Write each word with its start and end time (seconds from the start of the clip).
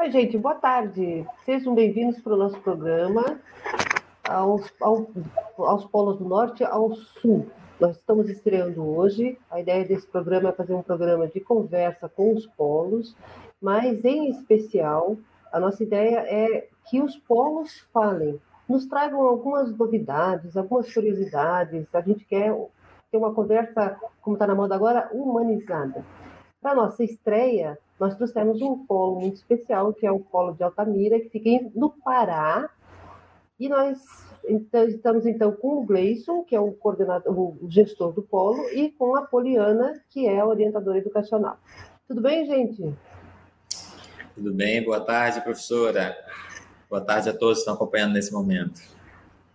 Oi, 0.00 0.10
gente, 0.10 0.38
boa 0.38 0.54
tarde. 0.54 1.26
Sejam 1.44 1.74
bem-vindos 1.74 2.18
para 2.22 2.32
o 2.32 2.36
nosso 2.38 2.58
programa 2.60 3.38
aos, 4.26 4.72
ao, 4.80 5.06
aos 5.58 5.84
polos 5.84 6.16
do 6.16 6.24
norte 6.24 6.64
ao 6.64 6.94
sul. 6.94 7.50
Nós 7.78 7.98
estamos 7.98 8.26
estreando 8.30 8.82
hoje. 8.82 9.38
A 9.50 9.60
ideia 9.60 9.84
desse 9.84 10.06
programa 10.06 10.48
é 10.48 10.52
fazer 10.52 10.72
um 10.72 10.82
programa 10.82 11.28
de 11.28 11.38
conversa 11.38 12.08
com 12.08 12.32
os 12.32 12.46
polos, 12.46 13.14
mas 13.60 14.02
em 14.02 14.30
especial, 14.30 15.18
a 15.52 15.60
nossa 15.60 15.82
ideia 15.82 16.20
é 16.20 16.66
que 16.88 17.02
os 17.02 17.18
polos 17.18 17.86
falem, 17.92 18.40
nos 18.66 18.86
tragam 18.86 19.20
algumas 19.20 19.70
novidades, 19.76 20.56
algumas 20.56 20.90
curiosidades. 20.90 21.94
A 21.94 22.00
gente 22.00 22.24
quer 22.24 22.56
ter 23.10 23.18
uma 23.18 23.34
conversa, 23.34 24.00
como 24.22 24.36
está 24.36 24.46
na 24.46 24.54
moda 24.54 24.74
agora, 24.74 25.10
humanizada. 25.12 26.02
Para 26.62 26.74
nossa 26.74 27.04
estreia, 27.04 27.78
nós 28.00 28.14
trouxemos 28.14 28.62
um 28.62 28.86
polo 28.86 29.20
muito 29.20 29.36
especial, 29.36 29.92
que 29.92 30.06
é 30.06 30.10
o 30.10 30.18
Polo 30.18 30.54
de 30.54 30.62
Altamira, 30.62 31.20
que 31.20 31.28
fica 31.28 31.70
no 31.74 31.90
Pará. 31.90 32.70
E 33.58 33.68
nós 33.68 33.98
então, 34.48 34.84
estamos, 34.84 35.26
então, 35.26 35.52
com 35.52 35.82
o 35.82 35.84
Gleison, 35.84 36.42
que 36.42 36.56
é 36.56 36.60
o 36.60 36.72
coordenador, 36.72 37.38
o 37.38 37.58
gestor 37.68 38.12
do 38.12 38.22
polo, 38.22 38.58
e 38.70 38.90
com 38.90 39.14
a 39.14 39.22
Poliana, 39.22 40.02
que 40.08 40.26
é 40.26 40.40
a 40.40 40.46
orientadora 40.46 40.96
educacional. 40.96 41.58
Tudo 42.08 42.22
bem, 42.22 42.46
gente? 42.46 42.94
Tudo 44.34 44.54
bem, 44.54 44.82
boa 44.82 45.00
tarde, 45.00 45.42
professora. 45.42 46.16
Boa 46.88 47.02
tarde 47.02 47.28
a 47.28 47.34
todos 47.34 47.58
que 47.58 47.60
estão 47.60 47.74
acompanhando 47.74 48.14
nesse 48.14 48.32
momento. 48.32 48.80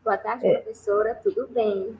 Boa 0.04 0.18
tarde, 0.18 0.46
é. 0.46 0.60
professora, 0.60 1.16
tudo 1.16 1.48
bem? 1.48 1.98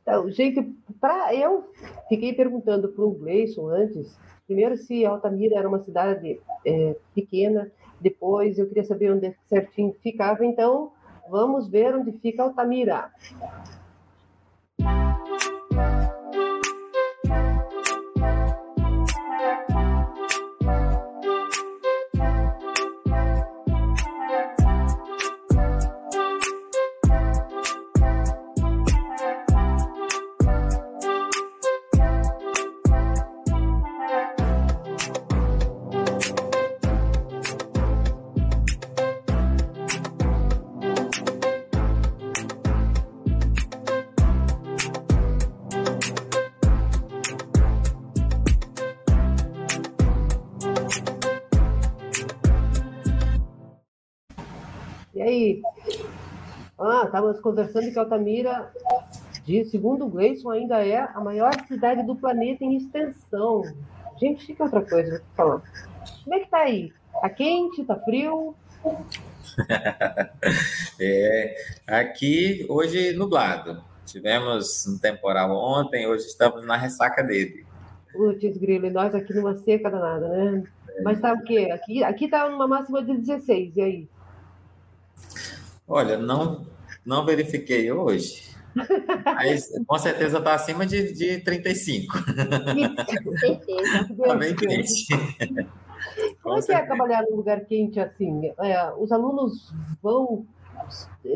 Então, 0.00 0.30
gente, 0.30 0.62
pra, 1.00 1.34
eu 1.34 1.72
fiquei 2.08 2.32
perguntando 2.32 2.88
para 2.88 3.04
o 3.04 3.10
Gleison 3.10 3.66
antes, 3.68 4.16
primeiro 4.48 4.78
se 4.78 5.04
Altamira 5.04 5.58
era 5.58 5.68
uma 5.68 5.78
cidade 5.78 6.40
é, 6.64 6.96
pequena, 7.14 7.70
depois 8.00 8.58
eu 8.58 8.66
queria 8.66 8.82
saber 8.84 9.12
onde 9.12 9.36
certinho 9.46 9.94
ficava, 10.02 10.44
então 10.44 10.90
vamos 11.30 11.68
ver 11.68 11.94
onde 11.94 12.12
fica 12.12 12.42
Altamira. 12.42 13.12
Estávamos 57.28 57.40
conversando 57.40 57.92
que 57.92 57.98
Altamira, 57.98 58.72
de, 59.44 59.64
segundo 59.66 60.06
o 60.06 60.08
Gleison, 60.08 60.50
ainda 60.50 60.84
é 60.84 60.98
a 60.98 61.20
maior 61.20 61.52
cidade 61.66 62.02
do 62.02 62.16
planeta 62.16 62.64
em 62.64 62.76
extensão. 62.76 63.62
Gente, 64.18 64.46
fica 64.46 64.64
outra 64.64 64.82
coisa, 64.82 65.10
vou 65.10 65.20
te 65.20 65.36
falar. 65.36 65.62
Como 66.24 66.34
é 66.34 66.40
que 66.40 66.50
tá 66.50 66.58
aí? 66.58 66.92
Tá 67.20 67.30
quente? 67.30 67.84
Tá 67.84 67.96
frio? 67.96 68.54
é, 71.00 71.54
aqui 71.86 72.66
hoje 72.68 73.12
nublado. 73.12 73.82
Tivemos 74.06 74.86
um 74.86 74.98
temporal 74.98 75.50
ontem, 75.50 76.06
hoje 76.06 76.26
estamos 76.26 76.66
na 76.66 76.76
ressaca 76.76 77.22
dele. 77.22 77.66
Putz, 78.12 78.56
grilo, 78.56 78.86
e 78.86 78.90
nós 78.90 79.14
aqui 79.14 79.34
numa 79.34 79.54
seca 79.54 79.90
danada, 79.90 80.28
né? 80.28 80.64
É. 80.88 81.02
Mas 81.02 81.20
tá 81.20 81.34
o 81.34 81.42
quê? 81.42 81.68
Aqui, 81.72 82.02
aqui 82.02 82.26
tá 82.26 82.46
uma 82.46 82.66
máxima 82.66 83.02
de 83.02 83.18
16, 83.18 83.76
e 83.76 83.82
aí? 83.82 84.08
Olha, 85.86 86.16
não 86.16 86.66
não 87.04 87.24
verifiquei 87.24 87.90
hoje. 87.90 88.48
Mas 89.24 89.70
com 89.86 89.98
certeza 89.98 90.38
está 90.38 90.54
acima 90.54 90.86
de, 90.86 91.12
de 91.12 91.38
35. 91.40 92.14
Com 93.24 93.36
certeza. 93.36 94.08
Está 94.10 94.36
bem 94.36 94.54
quente. 94.54 95.06
Como 96.42 96.58
é 96.58 96.62
que 96.62 96.72
é 96.72 96.86
trabalhar 96.86 97.22
num 97.22 97.36
lugar 97.36 97.64
quente 97.64 97.98
assim? 97.98 98.52
É, 98.60 98.92
os 98.96 99.10
alunos 99.10 99.72
vão 100.02 100.46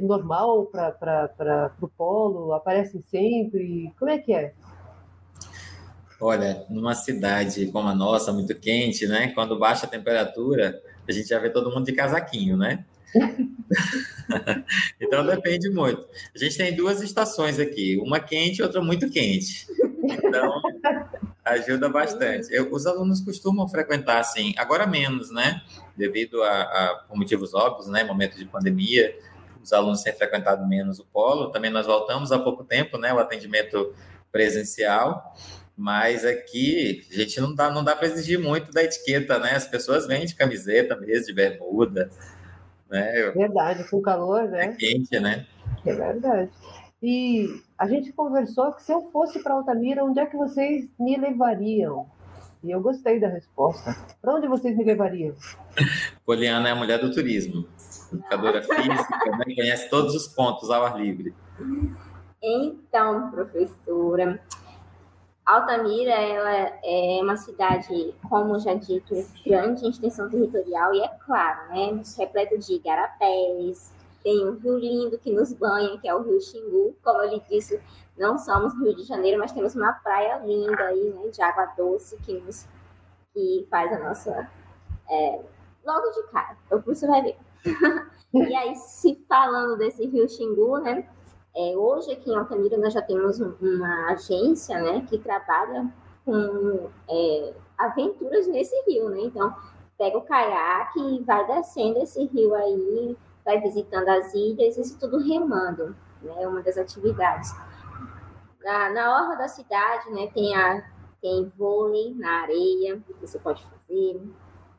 normal 0.02 0.66
para 0.66 1.72
o 1.80 1.88
polo, 1.88 2.52
aparecem 2.52 3.02
sempre? 3.02 3.92
Como 3.98 4.10
é 4.10 4.18
que 4.18 4.32
é? 4.32 4.52
Olha, 6.20 6.64
numa 6.70 6.94
cidade 6.94 7.66
como 7.66 7.88
a 7.88 7.94
nossa, 7.94 8.32
muito 8.32 8.54
quente, 8.54 9.06
né? 9.06 9.32
Quando 9.34 9.58
baixa 9.58 9.86
a 9.86 9.90
temperatura, 9.90 10.80
a 11.06 11.12
gente 11.12 11.28
já 11.28 11.38
vê 11.38 11.50
todo 11.50 11.70
mundo 11.70 11.84
de 11.84 11.92
casaquinho, 11.92 12.56
né? 12.56 12.84
então 15.00 15.26
depende 15.26 15.70
muito. 15.70 16.06
A 16.34 16.38
gente 16.38 16.56
tem 16.56 16.74
duas 16.74 17.02
estações 17.02 17.58
aqui, 17.58 17.98
uma 17.98 18.20
quente 18.20 18.58
e 18.58 18.62
outra 18.62 18.82
muito 18.82 19.10
quente. 19.10 19.66
Então 20.04 20.60
ajuda 21.44 21.88
bastante. 21.88 22.52
Eu, 22.52 22.72
os 22.72 22.86
alunos 22.86 23.20
costumam 23.20 23.68
frequentar 23.68 24.18
assim, 24.18 24.54
agora 24.56 24.86
menos, 24.86 25.30
né? 25.30 25.60
Devido 25.96 26.42
a, 26.42 26.62
a 26.62 26.94
por 27.08 27.16
motivos 27.16 27.52
óbvios, 27.54 27.88
né? 27.88 28.04
Momento 28.04 28.36
de 28.36 28.44
pandemia, 28.44 29.16
os 29.62 29.72
alunos 29.72 30.02
têm 30.02 30.12
frequentado 30.12 30.66
menos 30.66 30.98
o 30.98 31.04
polo. 31.04 31.50
Também 31.50 31.70
nós 31.70 31.86
voltamos 31.86 32.32
há 32.32 32.38
pouco 32.38 32.64
tempo, 32.64 32.98
né? 32.98 33.12
O 33.12 33.18
atendimento 33.18 33.94
presencial. 34.30 35.34
Mas 35.76 36.24
aqui 36.24 37.06
a 37.10 37.14
gente 37.14 37.40
não 37.40 37.54
dá, 37.54 37.70
não 37.70 37.82
dá 37.82 37.96
para 37.96 38.06
exigir 38.06 38.38
muito 38.38 38.70
da 38.70 38.84
etiqueta, 38.84 39.38
né? 39.38 39.52
As 39.54 39.66
pessoas 39.66 40.06
vêm 40.06 40.26
de 40.26 40.34
camiseta 40.34 40.96
mesmo, 40.96 41.26
de 41.26 41.32
bermuda, 41.32 42.10
né? 42.92 43.30
Verdade, 43.30 43.88
com 43.88 44.02
calor, 44.02 44.48
né? 44.48 44.66
É 44.66 44.72
quente, 44.74 45.18
né? 45.18 45.46
É 45.84 45.94
verdade. 45.94 46.50
E 47.02 47.60
a 47.76 47.88
gente 47.88 48.12
conversou 48.12 48.72
que 48.72 48.82
se 48.82 48.92
eu 48.92 49.10
fosse 49.10 49.42
para 49.42 49.54
Altamira, 49.54 50.04
onde 50.04 50.20
é 50.20 50.26
que 50.26 50.36
vocês 50.36 50.88
me 51.00 51.16
levariam? 51.16 52.06
E 52.62 52.70
eu 52.70 52.80
gostei 52.80 53.18
da 53.18 53.26
resposta. 53.26 53.96
Para 54.20 54.36
onde 54.36 54.46
vocês 54.46 54.76
me 54.76 54.84
levariam? 54.84 55.34
Poliana 56.24 56.68
é 56.68 56.72
a 56.72 56.76
mulher 56.76 57.00
do 57.00 57.10
turismo, 57.10 57.66
educadora 58.12 58.62
física, 58.62 59.36
né? 59.36 59.54
conhece 59.56 59.90
todos 59.90 60.14
os 60.14 60.28
pontos 60.28 60.70
ao 60.70 60.84
ar 60.84 61.00
livre. 61.00 61.34
Então, 62.40 63.30
professora, 63.32 64.40
Altamira 65.44 66.12
ela 66.12 66.78
é 66.84 67.20
uma 67.22 67.36
cidade, 67.36 68.14
como 68.28 68.58
já 68.60 68.74
dito, 68.74 69.14
grande 69.44 69.84
em 69.84 69.90
extensão 69.90 70.30
territorial 70.30 70.94
e 70.94 71.00
é 71.00 71.08
claro, 71.26 71.68
né, 71.70 72.00
repleta 72.16 72.56
de 72.56 72.74
igarapés, 72.74 73.92
tem 74.22 74.46
um 74.46 74.56
rio 74.56 74.78
lindo 74.78 75.18
que 75.18 75.32
nos 75.32 75.52
banha, 75.52 75.98
que 75.98 76.08
é 76.08 76.14
o 76.14 76.22
Rio 76.22 76.40
Xingu. 76.40 76.96
Como 77.02 77.20
eu 77.22 77.30
lhe 77.30 77.42
disse, 77.50 77.80
não 78.16 78.38
somos 78.38 78.72
Rio 78.74 78.94
de 78.94 79.02
Janeiro, 79.02 79.38
mas 79.38 79.52
temos 79.52 79.74
uma 79.74 79.92
praia 79.92 80.38
linda 80.44 80.84
aí, 80.84 81.10
né, 81.10 81.28
de 81.28 81.42
água 81.42 81.66
doce 81.76 82.16
que 82.18 82.34
nos 82.40 82.66
que 83.34 83.66
faz 83.70 83.90
a 83.92 83.98
nossa 83.98 84.50
é, 85.08 85.40
logo 85.84 86.10
de 86.10 86.22
cara. 86.30 86.56
O 86.70 86.82
curso 86.82 87.06
vai 87.06 87.22
ver. 87.22 87.36
e 88.34 88.54
aí, 88.54 88.76
se 88.76 89.24
falando 89.28 89.76
desse 89.78 90.06
Rio 90.06 90.28
Xingu, 90.28 90.78
né? 90.78 91.08
É, 91.54 91.76
hoje 91.76 92.12
aqui 92.12 92.30
em 92.30 92.34
Altamira 92.34 92.78
nós 92.78 92.94
já 92.94 93.02
temos 93.02 93.38
uma 93.38 94.10
agência 94.10 94.80
né, 94.80 95.06
que 95.08 95.18
trabalha 95.18 95.86
com 96.24 96.88
é, 97.08 97.54
aventuras 97.76 98.46
nesse 98.46 98.74
rio, 98.86 99.10
né? 99.10 99.20
Então, 99.22 99.54
pega 99.98 100.16
o 100.16 100.22
caiaque 100.22 100.98
e 100.98 101.22
vai 101.22 101.46
descendo 101.46 101.98
esse 101.98 102.24
rio 102.26 102.54
aí, 102.54 103.16
vai 103.44 103.60
visitando 103.60 104.08
as 104.08 104.32
ilhas, 104.32 104.78
isso 104.78 104.98
tudo 104.98 105.18
remando, 105.18 105.94
né? 106.22 106.42
É 106.42 106.48
uma 106.48 106.62
das 106.62 106.78
atividades. 106.78 107.54
Na, 108.62 108.90
na 108.90 109.22
orla 109.22 109.36
da 109.36 109.48
cidade, 109.48 110.10
né, 110.10 110.28
tem, 110.32 110.54
a, 110.56 110.88
tem 111.20 111.52
vôlei 111.58 112.14
na 112.14 112.42
areia, 112.42 112.98
que 113.06 113.12
você 113.20 113.38
pode 113.38 113.62
fazer, 113.64 114.22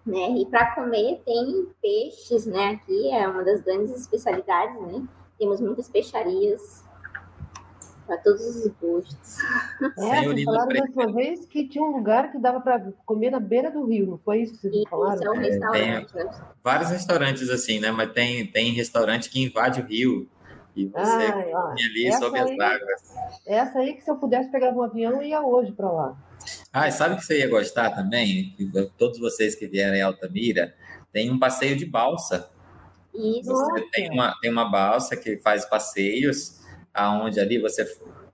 né? 0.06 0.32
E 0.32 0.46
para 0.48 0.74
comer 0.74 1.22
tem 1.26 1.68
peixes, 1.82 2.48
né? 2.48 2.72
Aqui 2.72 3.12
é 3.12 3.28
uma 3.28 3.44
das 3.44 3.62
grandes 3.62 3.92
especialidades, 3.92 4.82
né? 4.82 5.08
Temos 5.38 5.60
muitas 5.60 5.90
peixarias 5.90 6.84
para 8.06 8.18
todos 8.18 8.42
os 8.42 8.68
gostos. 8.82 9.38
É, 9.98 10.24
vocês 10.24 10.44
falaram 10.44 10.68
da 10.70 10.82
última 10.82 11.14
vez 11.14 11.46
que 11.46 11.68
tinha 11.68 11.84
um 11.84 11.92
lugar 11.92 12.32
que 12.32 12.38
dava 12.38 12.60
para 12.60 12.92
comer 13.06 13.32
na 13.32 13.40
beira 13.40 13.72
do 13.72 13.86
rio, 13.86 14.06
não 14.06 14.18
foi 14.18 14.42
isso 14.42 14.54
que 14.54 14.60
vocês 14.60 14.76
isso, 14.76 14.90
falaram? 14.90 15.16
Isso, 15.16 15.26
é 15.26 15.32
um 15.32 15.40
restaurante. 15.40 16.18
É, 16.18 16.30
vários 16.64 16.90
restaurantes 16.90 17.50
assim, 17.50 17.80
né? 17.80 17.92
Mas 17.92 18.12
tem, 18.12 18.46
tem 18.48 18.72
restaurante 18.74 19.30
que 19.30 19.42
invade 19.42 19.82
o 19.82 19.86
rio 19.86 20.30
e 20.76 20.88
você 20.88 21.00
Ai, 21.00 21.52
ó, 21.54 21.68
ali 21.72 22.14
sob 22.18 22.38
as 22.38 22.52
águas. 22.52 23.02
Essa 23.46 23.80
aí 23.80 23.94
que 23.94 24.04
se 24.04 24.10
eu 24.10 24.16
pudesse 24.16 24.50
pegar 24.50 24.72
um 24.72 24.82
avião, 24.82 25.14
eu 25.14 25.24
ia 25.24 25.42
hoje 25.42 25.72
para 25.72 25.92
lá. 25.92 26.18
Ah, 26.72 26.90
sabe 26.92 27.16
que 27.16 27.24
você 27.24 27.40
ia 27.40 27.50
gostar 27.50 27.92
também? 27.92 28.56
Todos 28.98 29.20
vocês 29.20 29.56
que 29.56 29.68
vierem 29.68 30.00
em 30.00 30.04
Altamira, 30.04 30.74
tem 31.12 31.30
um 31.32 31.40
passeio 31.40 31.78
de 31.78 31.86
balsa. 31.86 32.50
Isso. 33.14 33.52
Você 33.52 33.82
tem 33.92 34.10
uma, 34.10 34.36
tem 34.42 34.52
uma 34.52 34.70
balsa 34.70 35.16
que 35.16 35.38
faz 35.38 35.66
passeios, 35.66 36.60
aonde 36.94 37.40
ali 37.40 37.60
você 37.60 37.86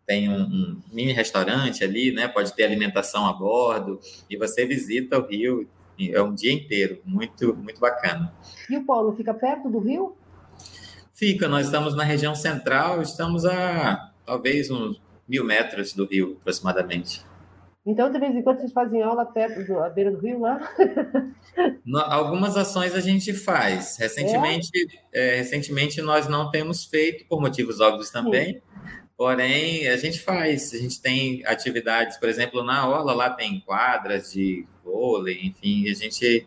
tem 0.05 0.29
um, 0.29 0.41
um, 0.41 0.81
mini 0.91 1.11
restaurante 1.11 1.83
ali, 1.83 2.11
né? 2.11 2.27
Pode 2.27 2.53
ter 2.53 2.63
alimentação 2.63 3.27
a 3.27 3.33
bordo 3.33 3.99
e 4.29 4.37
você 4.37 4.65
visita 4.65 5.19
o 5.19 5.27
rio 5.27 5.67
é 5.99 6.21
um 6.21 6.33
dia 6.33 6.53
inteiro, 6.53 7.01
muito 7.05 7.53
muito 7.55 7.79
bacana. 7.81 8.33
E 8.69 8.77
o 8.77 8.85
Paulo 8.85 9.13
fica 9.17 9.33
perto 9.33 9.69
do 9.69 9.79
rio? 9.79 10.15
Fica. 11.13 11.49
Nós 11.49 11.65
estamos 11.65 11.93
na 11.95 12.03
região 12.03 12.33
central, 12.33 13.01
estamos 13.01 13.45
a 13.45 14.13
talvez 14.25 14.71
uns 14.71 15.01
mil 15.27 15.43
metros 15.43 15.93
do 15.93 16.05
rio, 16.05 16.37
aproximadamente. 16.39 17.21
Então, 17.89 18.11
de 18.11 18.19
vez 18.19 18.35
em 18.35 18.43
quando, 18.43 18.59
vocês 18.59 18.71
fazem 18.71 19.01
aula 19.01 19.25
perto 19.25 19.67
da 19.67 19.89
beira 19.89 20.11
do 20.11 20.19
rio 20.19 20.41
lá? 20.41 20.59
algumas 22.05 22.55
ações 22.55 22.93
a 22.93 22.99
gente 22.99 23.33
faz. 23.33 23.97
Recentemente, 23.97 24.69
é? 25.11 25.33
É, 25.33 25.35
recentemente 25.37 25.99
nós 25.99 26.27
não 26.27 26.51
temos 26.51 26.85
feito, 26.85 27.25
por 27.25 27.41
motivos 27.41 27.79
óbvios 27.79 28.11
também, 28.11 28.53
Sim. 28.53 28.61
porém, 29.17 29.87
a 29.87 29.97
gente 29.97 30.19
faz. 30.19 30.71
A 30.71 30.77
gente 30.77 31.01
tem 31.01 31.43
atividades, 31.47 32.15
por 32.17 32.29
exemplo, 32.29 32.63
na 32.63 32.87
Orla, 32.87 33.11
lá 33.11 33.29
tem 33.31 33.59
quadras 33.61 34.31
de 34.31 34.67
vôlei, 34.85 35.39
enfim, 35.47 35.89
a 35.89 35.95
gente 35.95 36.45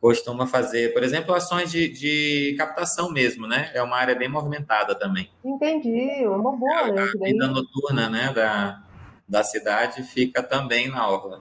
costuma 0.00 0.46
fazer, 0.46 0.94
por 0.94 1.02
exemplo, 1.02 1.34
ações 1.34 1.70
de, 1.70 1.86
de 1.88 2.54
captação 2.56 3.12
mesmo, 3.12 3.46
né? 3.46 3.70
É 3.74 3.82
uma 3.82 3.96
área 3.96 4.14
bem 4.14 4.28
movimentada 4.28 4.94
também. 4.94 5.28
Entendi, 5.44 6.22
é 6.22 6.28
uma 6.30 6.56
boa, 6.56 6.88
é, 6.88 6.92
né? 6.92 7.02
A 7.02 7.24
vida 7.26 7.46
noturna, 7.46 8.08
né, 8.08 8.32
da, 8.32 8.87
da 9.28 9.44
cidade 9.44 10.02
fica 10.02 10.42
também 10.42 10.88
na 10.88 11.08
orla. 11.08 11.40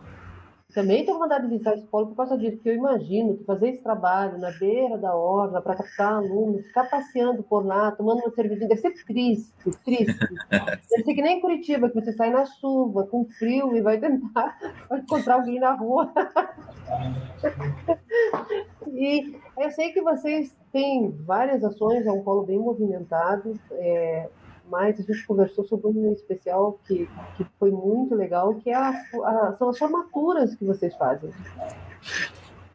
Também 0.73 1.03
tenho 1.03 1.17
vontade 1.17 1.45
de 1.45 1.49
visitar 1.49 1.73
esse 1.73 1.87
polo 1.87 2.07
por 2.07 2.17
causa 2.17 2.37
disso, 2.37 2.57
porque 2.57 2.69
eu 2.69 2.75
imagino 2.75 3.35
que 3.35 3.43
fazer 3.45 3.69
esse 3.69 3.81
trabalho 3.81 4.37
na 4.37 4.51
beira 4.51 4.97
da 4.97 5.15
orla 5.15 5.59
para 5.59 5.75
captar 5.75 6.15
alunos, 6.15 6.67
ficar 6.67 6.83
passeando 6.83 7.41
por 7.41 7.65
lá, 7.65 7.91
tomando 7.93 8.19
uma 8.19 8.31
cervejinha, 8.31 8.67
deve 8.67 8.81
ser 8.81 8.93
triste, 9.05 9.71
triste. 9.83 10.05
deve 10.51 11.03
ser 11.03 11.03
que 11.03 11.21
nem 11.21 11.37
em 11.37 11.41
Curitiba, 11.41 11.89
que 11.89 11.95
você 11.95 12.13
sai 12.13 12.29
na 12.29 12.45
chuva, 12.45 13.07
com 13.07 13.25
frio 13.39 13.75
e 13.75 13.81
vai 13.81 13.97
tentar 13.97 14.55
encontrar 14.91 15.35
alguém 15.35 15.59
na 15.59 15.71
rua. 15.71 16.11
e 18.93 19.35
eu 19.57 19.71
sei 19.71 19.93
que 19.93 20.01
vocês 20.01 20.55
têm 20.71 21.09
várias 21.25 21.63
ações, 21.63 22.05
é 22.05 22.11
um 22.11 22.21
polo 22.21 22.45
bem 22.45 22.59
movimentado. 22.59 23.59
É, 23.71 24.29
mas 24.69 24.99
a 24.99 25.03
gente 25.03 25.25
conversou 25.25 25.65
sobre 25.65 25.87
um 25.87 26.13
especial 26.13 26.79
que, 26.85 27.09
que 27.35 27.45
foi 27.59 27.71
muito 27.71 28.15
legal, 28.15 28.53
que 28.55 28.69
é 28.69 28.75
a, 28.75 28.89
a, 28.89 29.55
são 29.57 29.69
as 29.69 29.77
formaturas 29.77 30.55
que 30.55 30.65
vocês 30.65 30.95
fazem. 30.95 31.31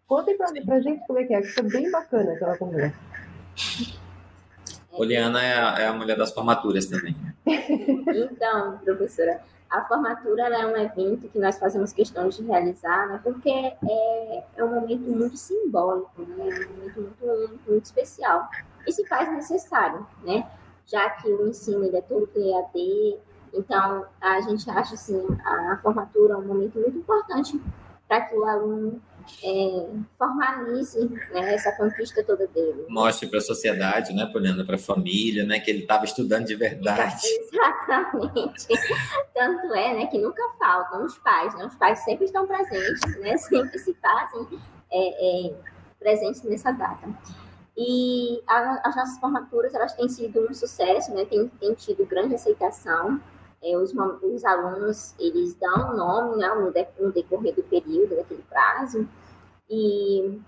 Contem 0.06 0.36
para 0.36 0.76
a 0.76 0.80
gente 0.80 1.06
como 1.06 1.18
é 1.18 1.24
que 1.24 1.34
é, 1.34 1.40
que 1.40 1.48
foi 1.48 1.64
bem 1.64 1.90
bacana 1.90 2.32
aquela 2.32 2.56
conversa. 2.56 2.96
Poliana 4.90 5.42
é 5.42 5.54
a, 5.54 5.78
é 5.80 5.86
a 5.86 5.92
mulher 5.92 6.16
das 6.16 6.32
formaturas 6.32 6.86
também. 6.86 7.16
então, 7.46 8.78
professora, 8.84 9.40
a 9.70 9.82
formatura 9.84 10.42
é 10.48 10.66
um 10.66 10.76
evento 10.76 11.28
que 11.28 11.38
nós 11.38 11.58
fazemos 11.58 11.94
questão 11.94 12.28
de 12.28 12.42
realizar, 12.42 13.08
né, 13.08 13.20
porque 13.24 13.50
é, 13.50 14.44
é 14.56 14.64
um 14.64 14.74
momento 14.74 15.10
muito 15.10 15.36
simbólico, 15.38 16.22
né, 16.22 16.46
é 16.46 16.66
um 16.66 16.76
momento 16.76 17.00
muito, 17.00 17.60
muito 17.66 17.84
especial. 17.84 18.50
E 18.86 18.92
se 18.92 19.06
faz 19.06 19.32
necessário, 19.32 20.06
né? 20.24 20.46
Já 20.92 21.08
que 21.08 21.28
o 21.28 21.48
ensino 21.48 21.84
ele 21.84 21.96
é 21.96 22.02
todo 22.02 22.28
EAD, 22.36 23.18
então 23.54 24.04
a 24.20 24.40
gente 24.42 24.68
acha 24.70 24.94
assim, 24.94 25.26
a 25.42 25.78
formatura 25.82 26.34
é 26.34 26.36
um 26.36 26.46
momento 26.46 26.78
muito 26.78 26.98
importante 26.98 27.58
para 28.06 28.20
que 28.20 28.36
o 28.36 28.44
aluno 28.44 29.00
é, 29.42 29.86
formalize 30.18 30.98
né, 31.32 31.54
essa 31.54 31.72
conquista 31.72 32.22
toda 32.22 32.46
dele. 32.48 32.84
Mostre 32.88 33.26
para 33.28 33.38
a 33.38 33.42
sociedade, 33.42 34.12
né, 34.12 34.26
Poliana, 34.26 34.64
para 34.64 34.74
a 34.74 34.78
família, 34.78 35.44
né, 35.44 35.60
que 35.60 35.70
ele 35.70 35.80
estava 35.80 36.04
estudando 36.04 36.44
de 36.44 36.54
verdade. 36.54 37.22
Exatamente. 37.50 38.66
Tanto 39.34 39.74
é, 39.74 39.94
né, 39.94 40.06
que 40.06 40.18
nunca 40.18 40.42
faltam 40.58 41.04
os 41.06 41.16
pais, 41.18 41.54
né, 41.54 41.64
os 41.64 41.74
pais 41.76 42.00
sempre 42.00 42.26
estão 42.26 42.46
presentes, 42.46 43.18
né, 43.20 43.36
sempre 43.38 43.78
se 43.78 43.94
fazem 43.94 44.60
é, 44.90 45.48
é, 45.48 45.54
presentes 45.98 46.42
nessa 46.42 46.70
data. 46.72 47.08
E 47.76 48.42
a, 48.46 48.88
as 48.88 48.96
nossas 48.96 49.18
formaturas 49.18 49.74
elas 49.74 49.94
têm 49.94 50.08
sido 50.08 50.48
um 50.48 50.54
sucesso, 50.54 51.12
né? 51.14 51.24
Tem, 51.24 51.48
tem 51.48 51.74
tido 51.74 52.06
grande 52.06 52.34
aceitação. 52.34 53.20
É, 53.62 53.76
os, 53.76 53.92
os 54.22 54.44
alunos 54.44 55.14
eles 55.18 55.54
dão 55.54 55.96
nome 55.96 56.36
né, 56.36 56.48
no, 56.54 56.72
de, 56.72 56.86
no 56.98 57.12
decorrer 57.12 57.54
do 57.54 57.62
período, 57.62 58.16
daquele 58.16 58.42
prazo. 58.42 59.08
E, 59.70 60.40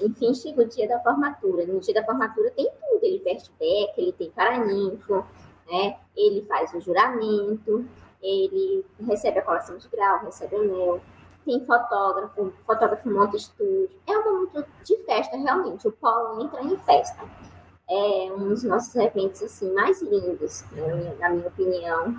enfim, 0.00 0.34
chega 0.34 0.62
o 0.62 0.68
dia 0.68 0.88
da 0.88 0.98
formatura. 1.00 1.66
No 1.66 1.80
dia 1.80 1.94
da 1.94 2.04
formatura 2.04 2.50
tem 2.52 2.66
tudo. 2.66 3.04
Ele 3.04 3.18
veste 3.18 3.50
beca, 3.58 4.00
ele 4.00 4.12
tem 4.12 4.30
paraninfo, 4.30 5.24
né? 5.70 5.98
ele 6.16 6.42
faz 6.42 6.72
o 6.72 6.80
juramento, 6.80 7.84
ele 8.22 8.84
recebe 9.00 9.38
a 9.38 9.42
colação 9.42 9.76
de 9.76 9.88
grau, 9.88 10.24
recebe 10.24 10.54
o 10.56 10.60
anel 10.60 11.00
tem 11.46 11.64
fotógrafo, 11.64 12.52
fotógrafo 12.66 13.08
monta 13.08 13.36
estúdio. 13.36 13.88
É 14.06 14.18
um 14.18 14.24
momento 14.24 14.66
de 14.84 14.96
festa, 15.04 15.36
realmente. 15.36 15.86
O 15.86 15.92
polo 15.92 16.42
entra 16.42 16.62
em 16.62 16.76
festa. 16.78 17.24
É 17.88 18.32
um 18.36 18.48
dos 18.48 18.64
nossos 18.64 18.94
eventos 18.96 19.42
assim, 19.44 19.72
mais 19.72 20.02
lindos, 20.02 20.64
na 21.20 21.30
minha 21.30 21.46
opinião. 21.46 22.14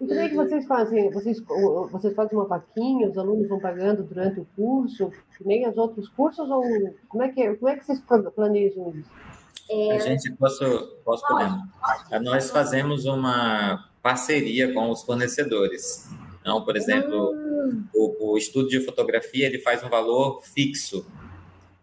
E 0.00 0.06
como 0.06 0.20
é 0.20 0.28
que 0.28 0.36
vocês 0.36 0.66
fazem? 0.66 1.10
Vocês, 1.10 1.42
vocês 1.90 2.14
fazem 2.14 2.38
uma 2.38 2.46
vaquinha, 2.46 3.08
os 3.08 3.16
alunos 3.16 3.48
vão 3.48 3.58
pagando 3.58 4.02
durante 4.02 4.40
o 4.40 4.46
curso, 4.54 5.10
nem 5.44 5.66
os 5.66 5.76
outros 5.78 6.08
cursos? 6.10 6.48
Ou 6.48 6.62
como 7.08 7.22
é 7.22 7.30
que, 7.30 7.54
como 7.56 7.70
é 7.70 7.76
que 7.76 7.84
vocês 7.84 8.02
planejam 8.34 8.90
isso? 8.94 9.10
É... 9.70 9.96
A 9.96 9.98
gente, 9.98 10.30
posso, 10.34 10.64
posso 11.04 11.26
pode, 11.26 11.50
pode. 12.08 12.24
Nós 12.24 12.50
fazemos 12.50 13.06
uma 13.06 13.88
parceria 14.02 14.72
com 14.72 14.90
os 14.90 15.02
fornecedores. 15.02 16.08
Então, 16.46 16.62
por 16.62 16.76
exemplo, 16.76 17.32
hum. 17.32 17.84
o, 17.92 18.34
o 18.34 18.38
estudo 18.38 18.68
de 18.68 18.78
fotografia 18.78 19.46
ele 19.46 19.58
faz 19.58 19.82
um 19.82 19.88
valor 19.88 20.40
fixo 20.44 21.04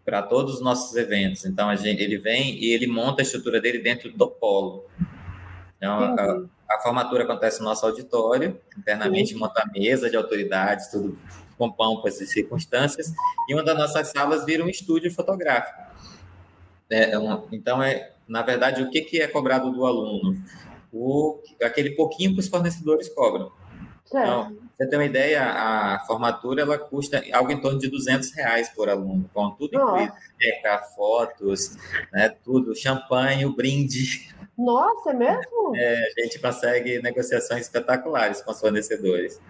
para 0.02 0.22
todos 0.22 0.54
os 0.54 0.60
nossos 0.62 0.96
eventos. 0.96 1.44
Então, 1.44 1.68
a 1.68 1.76
gente, 1.76 2.02
ele 2.02 2.16
vem 2.16 2.54
e 2.54 2.72
ele 2.72 2.86
monta 2.86 3.20
a 3.20 3.24
estrutura 3.24 3.60
dele 3.60 3.80
dentro 3.80 4.10
do 4.10 4.26
polo. 4.26 4.86
Então, 5.76 5.92
a, 5.92 6.76
a, 6.76 6.78
formatura 6.78 7.24
acontece 7.24 7.58
no 7.58 7.66
nosso 7.66 7.84
auditório, 7.84 8.58
internamente 8.78 9.34
Sim. 9.34 9.38
monta 9.38 9.60
a 9.60 9.66
mesa 9.66 10.08
de 10.08 10.16
autoridades, 10.16 10.90
tudo 10.90 11.18
com 11.58 11.70
pompas 11.70 12.18
e 12.22 12.26
circunstâncias, 12.26 13.12
e 13.46 13.52
uma 13.52 13.62
das 13.62 13.76
nossas 13.76 14.08
salas 14.08 14.46
vira 14.46 14.64
um 14.64 14.68
estúdio 14.68 15.12
fotográfico. 15.12 15.78
É, 16.88 17.14
é 17.14 17.18
então, 17.52 17.82
é, 17.82 18.12
na 18.26 18.40
verdade, 18.40 18.82
o 18.82 18.90
que, 18.90 19.02
que 19.02 19.20
é 19.20 19.26
cobrado 19.26 19.70
do 19.70 19.84
aluno? 19.84 20.42
O, 20.90 21.38
aquele 21.62 21.90
pouquinho 21.90 22.32
que 22.32 22.40
os 22.40 22.48
fornecedores 22.48 23.10
cobram. 23.10 23.52
Então, 24.06 24.56
você 24.76 24.86
tem 24.86 24.98
uma 24.98 25.04
ideia, 25.04 25.42
a 25.44 26.00
formatura 26.06 26.62
ela 26.62 26.78
custa 26.78 27.22
algo 27.32 27.50
em 27.50 27.60
torno 27.60 27.78
de 27.78 27.88
200 27.88 28.32
reais 28.32 28.68
por 28.68 28.88
aluno, 28.88 29.28
com 29.32 29.50
tudo 29.52 29.74
incluído, 29.74 30.12
beca, 30.38 30.78
fotos, 30.94 31.76
né, 32.12 32.28
tudo, 32.44 32.74
champanhe, 32.74 33.46
o 33.46 33.54
brinde. 33.54 34.34
Nossa, 34.56 35.10
é 35.10 35.14
mesmo? 35.14 35.72
É, 35.76 35.98
a 36.18 36.22
gente 36.22 36.38
consegue 36.38 37.02
negociações 37.02 37.62
espetaculares 37.62 38.40
com 38.42 38.52
os 38.52 38.60
fornecedores. 38.60 39.40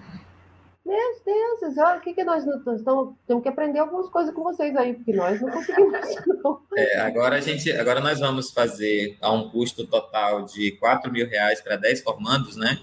Meu 0.86 0.96
Deus, 1.24 1.76
o 1.76 2.00
que, 2.00 2.14
que 2.14 2.24
nós, 2.24 2.44
nós 2.46 2.78
estamos, 2.78 3.14
temos 3.26 3.42
que 3.42 3.48
aprender 3.48 3.78
algumas 3.78 4.08
coisas 4.08 4.32
com 4.34 4.42
vocês 4.42 4.76
aí, 4.76 4.94
porque 4.94 5.12
nós 5.14 5.40
não 5.40 5.50
conseguimos 5.50 5.92
não. 6.42 6.60
É, 6.76 7.00
agora, 7.00 7.36
a 7.36 7.40
gente, 7.40 7.72
agora 7.72 8.00
nós 8.00 8.20
vamos 8.20 8.52
fazer 8.52 9.16
a 9.20 9.32
um 9.32 9.50
custo 9.50 9.86
total 9.86 10.42
de 10.42 10.72
4 10.72 11.10
mil 11.10 11.26
reais 11.26 11.60
para 11.60 11.76
10 11.76 12.02
formandos, 12.02 12.56
né? 12.56 12.78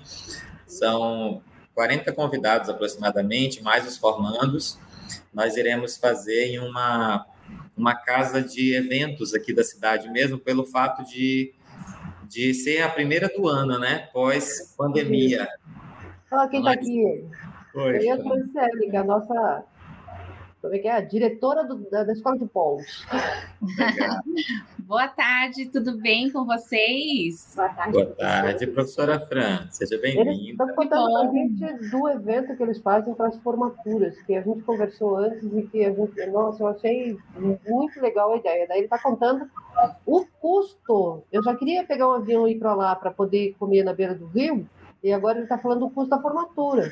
São 0.66 1.42
40 1.74 2.12
convidados 2.14 2.70
aproximadamente, 2.70 3.62
mais 3.62 3.88
os 3.88 3.98
formandos. 3.98 4.78
Nós 5.34 5.58
iremos 5.58 5.98
fazer 5.98 6.48
em 6.48 6.60
uma, 6.60 7.26
uma 7.76 7.96
casa 7.96 8.42
de 8.42 8.76
eventos 8.76 9.34
aqui 9.34 9.54
da 9.54 9.64
cidade 9.64 10.10
mesmo, 10.10 10.38
pelo 10.38 10.66
fato 10.66 11.04
de, 11.06 11.54
de 12.28 12.54
ser 12.54 12.82
a 12.82 12.90
primeira 12.90 13.28
do 13.28 13.48
ano, 13.48 13.80
né? 13.80 14.10
Pós-pandemia. 14.14 15.48
Olha 16.32 16.50
quem 16.50 16.60
está 16.60 16.72
aqui. 16.72 17.26
Oi, 17.74 18.10
eu 18.10 18.22
sou 18.22 18.34
a 18.34 19.04
nossa 19.04 19.66
como 20.62 20.76
é 20.76 20.80
que 20.80 20.88
é? 20.88 20.92
A 20.92 21.02
diretora 21.02 21.64
do, 21.64 21.90
da, 21.90 22.04
da, 22.04 22.14
Escola 22.14 22.38
de 22.38 22.46
Polos. 22.46 23.04
Boa 24.92 25.08
tarde, 25.08 25.68
tudo 25.68 25.98
bem 25.98 26.30
com 26.30 26.44
vocês? 26.44 27.54
Boa 27.56 27.70
tarde, 27.70 27.94
Boa 27.94 28.06
tarde 28.08 28.68
professora 28.68 29.22
Fran. 29.22 29.66
Seja 29.72 29.98
bem-vinda. 29.98 30.34
Estão 30.52 30.68
contando 30.76 31.10
para 31.14 31.30
a 31.30 31.32
gente 31.32 31.90
do 31.90 32.10
evento 32.10 32.58
que 32.58 32.62
eles 32.62 32.78
fazem 32.80 33.14
para 33.14 33.30
as 33.30 33.38
formaturas, 33.38 34.22
que 34.24 34.36
a 34.36 34.42
gente 34.42 34.62
conversou 34.64 35.16
antes 35.16 35.44
e 35.46 35.62
que 35.62 35.86
a 35.86 35.94
gente, 35.94 36.26
nossa, 36.26 36.62
eu 36.62 36.68
achei 36.68 37.18
muito 37.40 38.02
legal 38.02 38.34
a 38.34 38.36
ideia. 38.36 38.68
Daí 38.68 38.80
ele 38.80 38.88
está 38.88 39.00
contando 39.00 39.50
o 40.06 40.26
custo. 40.42 41.24
Eu 41.32 41.42
já 41.42 41.56
queria 41.56 41.86
pegar 41.86 42.10
um 42.10 42.16
avião 42.16 42.46
e 42.46 42.52
ir 42.52 42.60
para 42.60 42.76
lá 42.76 42.94
para 42.94 43.12
poder 43.12 43.56
comer 43.58 43.86
na 43.86 43.94
beira 43.94 44.14
do 44.14 44.28
rio, 44.28 44.68
e 45.02 45.14
agora 45.14 45.38
ele 45.38 45.46
está 45.46 45.58
falando 45.58 45.88
do 45.88 45.90
custo 45.90 46.10
da 46.10 46.22
formatura. 46.22 46.92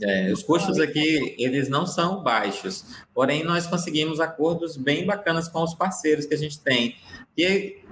É, 0.00 0.30
os 0.30 0.42
custos 0.44 0.78
aqui, 0.78 1.34
eles 1.38 1.68
não 1.68 1.84
são 1.84 2.22
baixos, 2.22 2.84
porém 3.12 3.42
nós 3.42 3.66
conseguimos 3.66 4.20
acordos 4.20 4.76
bem 4.76 5.04
bacanas 5.04 5.48
com 5.48 5.62
os 5.62 5.74
parceiros 5.74 6.24
que 6.24 6.34
a 6.34 6.38
gente 6.38 6.60
tem, 6.60 6.94
que 7.36 7.82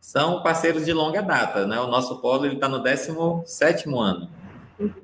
são 0.00 0.42
parceiros 0.42 0.86
de 0.86 0.92
longa 0.92 1.20
data, 1.20 1.66
né? 1.66 1.78
O 1.78 1.86
nosso 1.86 2.20
polo 2.20 2.46
está 2.46 2.68
no 2.68 2.82
17º 2.82 4.00
ano 4.00 4.40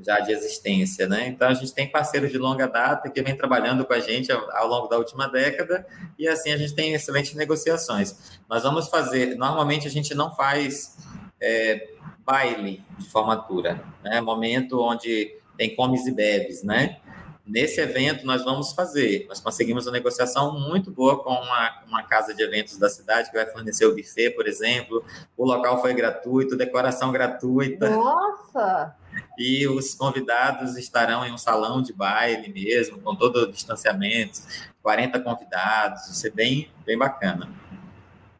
já 0.01 0.21
de 0.21 0.33
existência, 0.33 1.07
né? 1.07 1.29
Então 1.29 1.49
a 1.49 1.55
gente 1.55 1.73
tem 1.73 1.91
parceiros 1.91 2.31
de 2.31 2.39
longa 2.39 2.67
data 2.67 3.11
que 3.11 3.23
vem 3.23 3.37
trabalhando 3.37 3.85
com 3.85 3.93
a 3.93 4.01
gente 4.01 4.33
ao, 4.33 4.51
ao, 4.57 4.67
longo 4.67 4.89
da 4.89 4.97
última 4.97 5.29
década 5.29 5.87
e 6.19 6.27
assim 6.27 6.53
a 6.53 6.57
gente 6.57 6.75
tem 6.75 6.95
excelentes 6.95 7.35
negociações. 7.35 8.39
Nós 8.49 8.63
vamos 8.63 8.89
fazer, 8.89 9.37
normalmente 9.37 9.87
a 9.87 9.91
gente 9.91 10.15
não 10.15 10.35
faz 10.35 10.97
é, 11.41 11.91
baile 12.25 12.83
de 12.99 13.09
formatura, 13.11 13.83
né? 14.03 14.21
Momento 14.21 14.81
onde 14.81 15.37
tem 15.57 15.75
comes 15.75 16.07
e 16.07 16.13
bebes, 16.13 16.63
né? 16.63 16.99
Nesse 17.47 17.81
evento 17.81 18.27
nós 18.27 18.45
vamos 18.45 18.73
fazer, 18.73 19.25
nós 19.29 19.39
conseguimos 19.39 19.87
uma 19.87 19.93
negociação 19.93 20.59
muito 20.59 20.91
boa 20.91 21.23
com 21.23 21.31
uma, 21.31 21.81
uma 21.87 22.03
casa 22.03 22.35
de 22.35 22.43
eventos 22.43 22.77
da 22.77 22.89
cidade 22.89 23.31
que 23.31 23.37
vai 23.37 23.47
fornecer 23.47 23.87
o 23.87 23.95
buffet, 23.95 24.31
por 24.31 24.49
exemplo. 24.49 25.05
O 25.37 25.45
local 25.45 25.81
foi 25.81 25.95
gratuito, 25.95 26.57
decoração 26.57 27.13
gratuita. 27.13 27.89
Nossa! 27.89 28.97
E 29.39 29.67
os 29.69 29.95
convidados 29.95 30.77
estarão 30.77 31.25
em 31.25 31.33
um 31.33 31.39
salão 31.39 31.81
de 31.81 31.93
baile 31.93 32.53
mesmo, 32.53 33.01
com 33.01 33.15
todo 33.15 33.37
o 33.37 33.53
distanciamento, 33.53 34.41
40 34.83 35.21
convidados, 35.21 36.07
vai 36.07 36.15
ser 36.15 36.33
bem, 36.33 36.69
bem 36.85 36.99
bacana. 36.99 37.49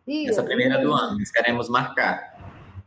E, 0.07 0.29
Essa 0.29 0.43
primeira 0.43 0.79
do 0.79 0.93
ano, 0.93 1.17
nós 1.19 1.31
queremos 1.31 1.69
marcar. 1.69 2.36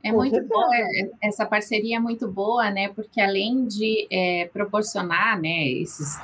É 0.01 0.13
muito 0.13 0.41
boa, 0.47 0.69
é, 0.73 1.11
essa 1.21 1.45
parceria 1.45 1.97
é 1.97 1.99
muito 1.99 2.25
boa, 2.25 2.71
né? 2.71 2.87
Porque 2.89 3.19
além 3.19 3.65
de 3.67 4.07
é, 4.09 4.45
proporcionar, 4.45 5.39
né, 5.39 5.67
esses, 5.67 6.17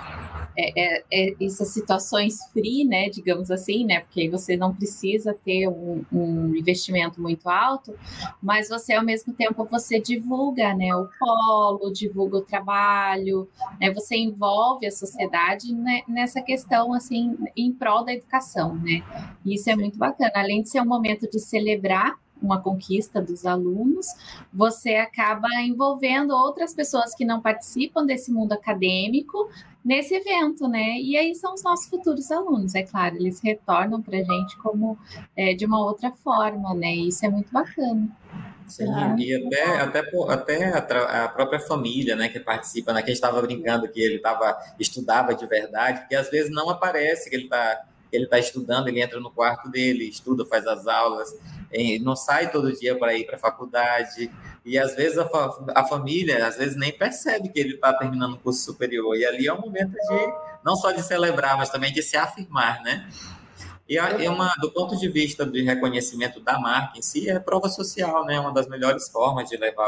é, 0.57 0.81
é, 0.81 1.03
é, 1.11 1.35
essas 1.41 1.69
situações 1.69 2.37
free, 2.53 2.85
né, 2.85 3.09
digamos 3.09 3.51
assim, 3.51 3.83
né? 3.85 3.99
Porque 3.99 4.29
você 4.29 4.55
não 4.55 4.73
precisa 4.73 5.33
ter 5.33 5.67
um, 5.67 6.05
um, 6.11 6.55
investimento 6.55 7.21
muito 7.21 7.49
alto, 7.49 7.93
mas 8.41 8.69
você 8.69 8.93
ao 8.93 9.03
mesmo 9.03 9.33
tempo 9.33 9.65
você 9.65 9.99
divulga, 9.99 10.73
né, 10.73 10.95
o 10.95 11.09
polo, 11.19 11.91
divulga 11.91 12.37
o 12.37 12.41
trabalho, 12.41 13.49
né? 13.79 13.91
Você 13.91 14.15
envolve 14.15 14.87
a 14.87 14.91
sociedade 14.91 15.73
né, 15.73 16.01
nessa 16.07 16.41
questão 16.41 16.93
assim 16.93 17.37
em 17.57 17.73
prol 17.73 18.05
da 18.05 18.13
educação, 18.13 18.73
né? 18.75 19.03
E 19.45 19.55
isso 19.55 19.69
é 19.69 19.75
muito 19.75 19.97
bacana. 19.97 20.31
Além 20.33 20.61
de 20.61 20.69
ser 20.69 20.81
um 20.81 20.85
momento 20.85 21.29
de 21.29 21.39
celebrar 21.39 22.17
uma 22.45 22.61
conquista 22.61 23.21
dos 23.21 23.45
alunos, 23.45 24.07
você 24.53 24.95
acaba 24.95 25.47
envolvendo 25.61 26.31
outras 26.31 26.73
pessoas 26.73 27.13
que 27.15 27.25
não 27.25 27.41
participam 27.41 28.05
desse 28.05 28.31
mundo 28.31 28.53
acadêmico 28.53 29.49
nesse 29.83 30.15
evento, 30.15 30.67
né? 30.67 30.99
E 30.99 31.15
aí 31.15 31.35
são 31.35 31.53
os 31.53 31.63
nossos 31.63 31.87
futuros 31.87 32.31
alunos, 32.31 32.73
é 32.73 32.81
claro, 32.81 33.17
eles 33.17 33.39
retornam 33.39 34.01
para 34.01 34.17
a 34.17 34.23
gente 34.23 34.57
como 34.57 34.97
é, 35.35 35.53
de 35.53 35.65
uma 35.65 35.79
outra 35.79 36.11
forma, 36.11 36.73
né? 36.73 36.95
E 36.95 37.09
isso 37.09 37.23
é 37.23 37.29
muito 37.29 37.51
bacana. 37.51 38.09
Sim, 38.67 38.85
e 39.19 39.35
até, 39.35 39.63
até, 39.79 40.69
até 40.73 40.97
a, 41.23 41.27
própria 41.27 41.59
família, 41.59 42.15
né, 42.15 42.29
que 42.29 42.39
participa, 42.39 42.93
né, 42.93 43.01
que 43.01 43.11
a 43.11 43.13
gente 43.13 43.23
estava 43.23 43.39
brincando 43.39 43.87
que 43.87 44.01
ele 44.01 44.17
tava, 44.17 44.57
estudava 44.79 45.35
de 45.35 45.45
verdade, 45.45 45.99
porque 45.99 46.15
às 46.15 46.31
vezes 46.31 46.51
não 46.51 46.67
aparece 46.67 47.29
que 47.29 47.35
ele 47.35 47.43
está 47.43 47.85
ele 48.11 48.25
está 48.25 48.39
estudando, 48.39 48.87
ele 48.87 49.01
entra 49.01 49.19
no 49.19 49.31
quarto 49.31 49.69
dele, 49.69 50.05
estuda, 50.05 50.45
faz 50.45 50.65
as 50.67 50.87
aulas, 50.87 51.35
não 52.01 52.15
sai 52.15 52.51
todo 52.51 52.71
dia 52.71 52.97
para 52.97 53.13
ir 53.13 53.25
para 53.25 53.35
a 53.35 53.39
faculdade. 53.39 54.31
E 54.63 54.77
às 54.77 54.95
vezes 54.95 55.17
a, 55.17 55.27
fa 55.27 55.63
a, 55.75 55.83
família, 55.85 56.47
às 56.47 56.57
vezes 56.57 56.75
nem 56.75 56.91
percebe 56.91 57.49
que 57.49 57.59
ele 57.59 57.75
está 57.75 57.93
terminando 57.93 58.33
o 58.33 58.37
curso 58.37 58.63
superior. 58.63 59.15
E 59.15 59.25
ali 59.25 59.47
é 59.47 59.53
um 59.53 59.61
momento 59.61 59.91
de 59.91 60.33
não 60.63 60.75
só 60.75 60.91
de 60.91 61.03
celebrar, 61.03 61.57
mas 61.57 61.69
também 61.69 61.93
de 61.93 62.01
se 62.01 62.17
afirmar, 62.17 62.81
né? 62.81 63.07
E 63.87 63.97
é 63.97 64.29
uma, 64.29 64.51
do 64.59 64.71
ponto 64.71 64.97
de 64.97 65.07
vista 65.07 65.45
de 65.45 65.61
reconhecimento 65.61 66.39
da 66.39 66.57
marca 66.57 66.97
em 66.97 67.03
si, 67.03 67.29
é 67.29 67.37
prova 67.37 67.69
social, 67.69 68.25
né? 68.25 68.39
Uma 68.39 68.51
das 68.51 68.67
melhores 68.67 69.07
formas 69.09 69.47
de 69.47 69.57
levar 69.57 69.87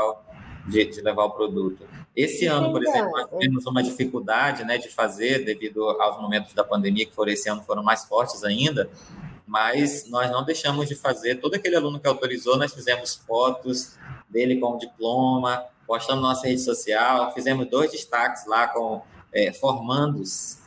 de, 0.68 0.86
de 0.86 1.02
levar 1.02 1.26
o 1.26 1.32
produto. 1.32 1.88
Esse 2.18 2.48
ano, 2.48 2.72
por 2.72 2.84
exemplo, 2.84 3.12
nós 3.12 3.30
tivemos 3.30 3.68
uma 3.68 3.84
dificuldade 3.84 4.64
né, 4.64 4.80
de 4.80 4.90
fazer, 4.90 5.46
devido 5.46 5.88
aos 5.88 6.20
momentos 6.20 6.52
da 6.52 6.64
pandemia, 6.64 7.06
que 7.06 7.14
foram 7.14 7.32
esse 7.32 7.48
ano 7.48 7.62
foram 7.62 7.84
mais 7.84 8.06
fortes 8.06 8.44
ainda, 8.44 8.90
mas 9.46 10.10
nós 10.10 10.32
não 10.32 10.44
deixamos 10.44 10.90
de 10.90 10.96
fazer. 10.96 11.36
Todo 11.36 11.54
aquele 11.54 11.76
aluno 11.76 12.00
que 12.00 12.08
autorizou, 12.08 12.58
nós 12.58 12.74
fizemos 12.74 13.14
fotos 13.14 14.00
dele 14.28 14.60
com 14.60 14.72
o 14.72 14.78
diploma, 14.80 15.64
postando 15.86 16.24
na 16.24 16.30
nossa 16.30 16.48
rede 16.48 16.62
social, 16.62 17.32
fizemos 17.36 17.70
dois 17.70 17.92
destaques 17.92 18.48
lá 18.48 18.68
com 18.68 19.04
é, 19.32 19.54
formandos, 19.54 20.58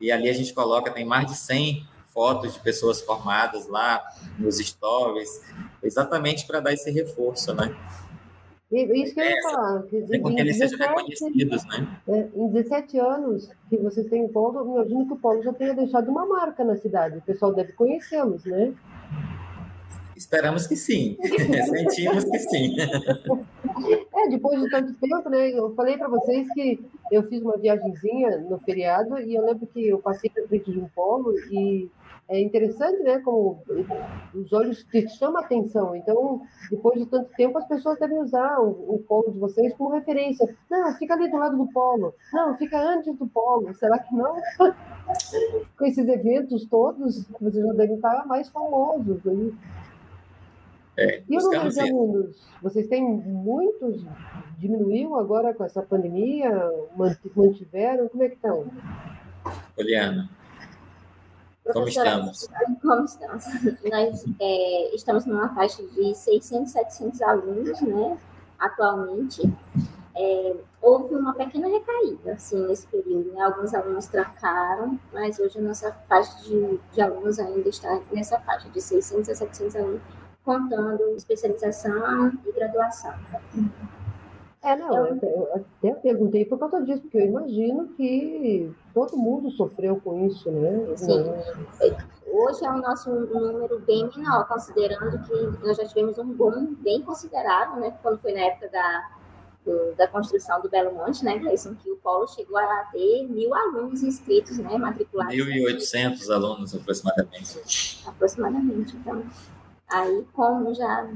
e 0.00 0.12
ali 0.12 0.28
a 0.28 0.32
gente 0.32 0.54
coloca, 0.54 0.92
tem 0.92 1.04
mais 1.04 1.26
de 1.26 1.36
100 1.36 1.88
fotos 2.14 2.54
de 2.54 2.60
pessoas 2.60 3.00
formadas 3.00 3.66
lá 3.66 4.00
nos 4.38 4.58
stories, 4.58 5.42
exatamente 5.82 6.46
para 6.46 6.60
dar 6.60 6.72
esse 6.72 6.88
reforço, 6.92 7.52
né? 7.52 7.76
Isso 8.70 9.14
que 9.14 9.20
eu 9.20 9.24
ia 9.24 9.42
falar. 9.42 9.82
Que, 9.84 9.96
é 9.96 10.18
com 10.18 10.34
que 10.34 10.40
eles 10.40 10.58
17, 10.58 10.70
sejam 10.70 10.88
reconhecidos, 10.88 11.64
né? 11.66 12.00
É, 12.08 12.28
em 12.34 12.48
17 12.48 12.98
anos 12.98 13.50
que 13.70 13.76
vocês 13.78 14.06
têm 14.08 14.24
o 14.24 14.28
Polo, 14.28 14.58
eu 14.58 14.74
imagino 14.74 15.06
que 15.06 15.12
o 15.14 15.16
Polo 15.16 15.42
já 15.42 15.52
tenha 15.54 15.74
deixado 15.74 16.10
uma 16.10 16.26
marca 16.26 16.62
na 16.62 16.76
cidade. 16.76 17.18
O 17.18 17.22
pessoal 17.22 17.54
deve 17.54 17.72
conhecê-los, 17.72 18.44
né? 18.44 18.74
Esperamos 20.14 20.66
que 20.66 20.76
sim. 20.76 21.16
Sentimos 21.22 22.24
que 22.24 22.38
sim. 22.40 22.76
É, 24.14 24.28
depois 24.28 24.60
de 24.60 24.68
tanto 24.68 24.92
tempo, 24.94 25.30
né? 25.30 25.50
Eu 25.50 25.74
falei 25.74 25.96
para 25.96 26.08
vocês 26.08 26.46
que 26.52 26.78
eu 27.10 27.22
fiz 27.22 27.40
uma 27.40 27.56
viagemzinha 27.56 28.36
no 28.38 28.58
feriado 28.58 29.18
e 29.20 29.34
eu 29.34 29.46
lembro 29.46 29.66
que 29.66 29.88
eu 29.88 29.98
passei 29.98 30.30
na 30.36 30.46
frente 30.46 30.72
de 30.72 30.78
um 30.78 30.88
polo 30.88 31.32
e 31.50 31.88
é 32.28 32.40
interessante, 32.40 33.02
né? 33.02 33.18
Como 33.20 33.62
os 34.34 34.52
olhos 34.52 34.84
te 34.84 35.08
chamam 35.08 35.38
a 35.38 35.44
atenção. 35.44 35.96
Então, 35.96 36.42
depois 36.70 37.00
de 37.00 37.06
tanto 37.06 37.30
tempo, 37.34 37.56
as 37.56 37.66
pessoas 37.66 37.98
devem 37.98 38.18
usar 38.18 38.60
o, 38.60 38.94
o, 38.94 38.98
polo 39.08 39.32
de 39.32 39.38
vocês 39.38 39.72
como 39.74 39.90
referência. 39.90 40.46
Não, 40.70 40.92
fica 40.96 41.14
ali 41.14 41.30
do 41.30 41.38
lado 41.38 41.56
do 41.56 41.66
polo. 41.72 42.14
Não, 42.32 42.56
fica 42.56 42.78
antes 42.78 43.16
do 43.16 43.26
polo. 43.26 43.72
Será 43.74 43.98
que 43.98 44.14
não? 44.14 44.36
Com 45.78 45.86
esses 45.86 46.06
eventos 46.06 46.66
todos, 46.66 47.26
vocês 47.40 47.66
já 47.66 47.72
devem 47.72 47.96
estar 47.96 48.26
mais 48.26 48.48
famosos. 48.50 49.24
Né? 49.24 49.52
É, 50.98 51.22
e 51.26 51.38
o 51.38 51.40
número 51.40 51.70
de 51.70 51.80
alunos? 51.80 52.46
Vocês 52.62 52.86
têm 52.88 53.02
muitos? 53.02 54.04
Diminuiu 54.58 55.16
agora 55.16 55.54
com 55.54 55.64
essa 55.64 55.80
pandemia? 55.80 56.50
Mantiveram? 57.34 58.08
Como 58.08 58.22
é 58.22 58.28
que 58.28 58.34
estão? 58.34 58.66
Poliana. 59.74 60.28
Como 61.72 61.88
estamos? 61.88 62.48
Como 62.80 63.04
estamos? 63.04 63.44
Nós 63.90 64.24
é, 64.40 64.94
estamos 64.94 65.26
numa 65.26 65.54
faixa 65.54 65.82
de 65.82 66.14
600, 66.14 66.72
700 66.72 67.22
alunos, 67.22 67.80
né, 67.80 68.18
atualmente. 68.58 69.42
É, 70.16 70.56
houve 70.82 71.14
uma 71.14 71.32
pequena 71.34 71.68
recaída, 71.68 72.32
assim, 72.32 72.66
nesse 72.66 72.86
período. 72.88 73.32
Né? 73.32 73.40
Alguns 73.40 73.72
alunos 73.74 74.06
trancaram, 74.06 74.98
mas 75.12 75.38
hoje 75.38 75.58
a 75.58 75.62
nossa 75.62 75.92
faixa 76.08 76.42
de, 76.42 76.80
de 76.92 77.00
alunos 77.00 77.38
ainda 77.38 77.68
está 77.68 78.00
nessa 78.10 78.40
faixa 78.40 78.68
de 78.68 78.80
600 78.80 79.28
a 79.28 79.34
700 79.34 79.76
alunos, 79.76 80.02
contando 80.44 81.02
especialização 81.16 82.32
e 82.46 82.52
graduação. 82.52 83.14
É, 84.62 84.74
não, 84.74 85.06
eu, 85.06 85.18
eu 85.22 85.54
até 85.54 85.94
perguntei 85.94 86.44
por 86.44 86.58
conta 86.58 86.82
disso, 86.82 87.02
porque 87.02 87.18
eu 87.18 87.26
imagino 87.26 87.88
que 87.96 88.72
todo 88.92 89.16
mundo 89.16 89.50
sofreu 89.52 90.00
com 90.00 90.26
isso, 90.26 90.50
né? 90.50 90.96
Sim. 90.96 91.24
Hoje 92.26 92.64
é 92.64 92.70
o 92.70 92.78
nosso 92.78 93.08
número 93.08 93.78
bem 93.80 94.10
menor, 94.14 94.46
considerando 94.48 95.22
que 95.24 95.64
nós 95.64 95.76
já 95.76 95.86
tivemos 95.86 96.18
um 96.18 96.32
boom 96.32 96.74
bem 96.80 97.00
considerável, 97.02 97.76
né? 97.76 97.96
Quando 98.02 98.18
foi 98.18 98.32
na 98.32 98.40
época 98.40 98.68
da, 98.68 99.10
do, 99.64 99.94
da 99.94 100.08
construção 100.08 100.60
do 100.60 100.68
Belo 100.68 100.92
Monte, 100.92 101.24
né, 101.24 101.38
Gleison, 101.38 101.74
que 101.76 101.90
o 101.90 101.96
Polo 101.96 102.26
chegou 102.26 102.58
a 102.58 102.88
ter 102.92 103.28
mil 103.28 103.54
alunos 103.54 104.02
inscritos, 104.02 104.58
né, 104.58 104.76
matriculados. 104.76 105.34
1.800 105.34 106.30
alunos 106.30 106.74
aproximadamente. 106.74 108.02
Aproximadamente, 108.06 108.96
então. 108.96 109.22
Aí, 109.88 110.26
como 110.34 110.74
já 110.74 111.08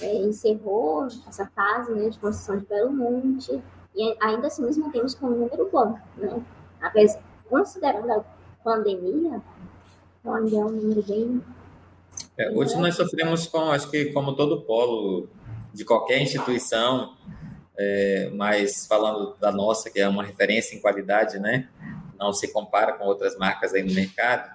é, 0.00 0.14
encerrou 0.16 1.06
essa 1.28 1.46
fase 1.54 1.92
né, 1.92 2.08
de 2.08 2.18
construção 2.18 2.58
de 2.58 2.66
Belo 2.66 2.92
Monte, 2.92 3.62
e 3.94 4.16
ainda 4.20 4.46
assim 4.46 4.62
nós 4.62 4.76
mantemos 4.76 5.14
com 5.14 5.26
um 5.26 5.30
número 5.30 5.68
bom, 5.70 5.98
né? 6.16 6.42
Apesar, 6.80 7.20
considerando 7.48 8.10
a 8.10 8.24
pandemia, 8.64 9.42
ainda 10.24 10.56
é 10.56 10.58
um 10.58 10.70
número 10.70 11.02
bem... 11.02 11.42
É, 12.38 12.50
hoje 12.50 12.76
nós 12.76 12.94
sofremos 12.94 13.46
com, 13.46 13.70
acho 13.70 13.90
que 13.90 14.12
como 14.12 14.34
todo 14.34 14.62
polo 14.62 15.28
de 15.72 15.84
qualquer 15.84 16.22
instituição, 16.22 17.14
é, 17.76 18.30
mas 18.34 18.86
falando 18.86 19.36
da 19.38 19.50
nossa, 19.50 19.90
que 19.90 20.00
é 20.00 20.08
uma 20.08 20.22
referência 20.22 20.76
em 20.76 20.80
qualidade, 20.80 21.38
né? 21.38 21.68
Não 22.18 22.32
se 22.32 22.52
compara 22.52 22.92
com 22.92 23.04
outras 23.04 23.36
marcas 23.38 23.72
aí 23.72 23.82
no 23.82 23.94
mercado. 23.94 24.50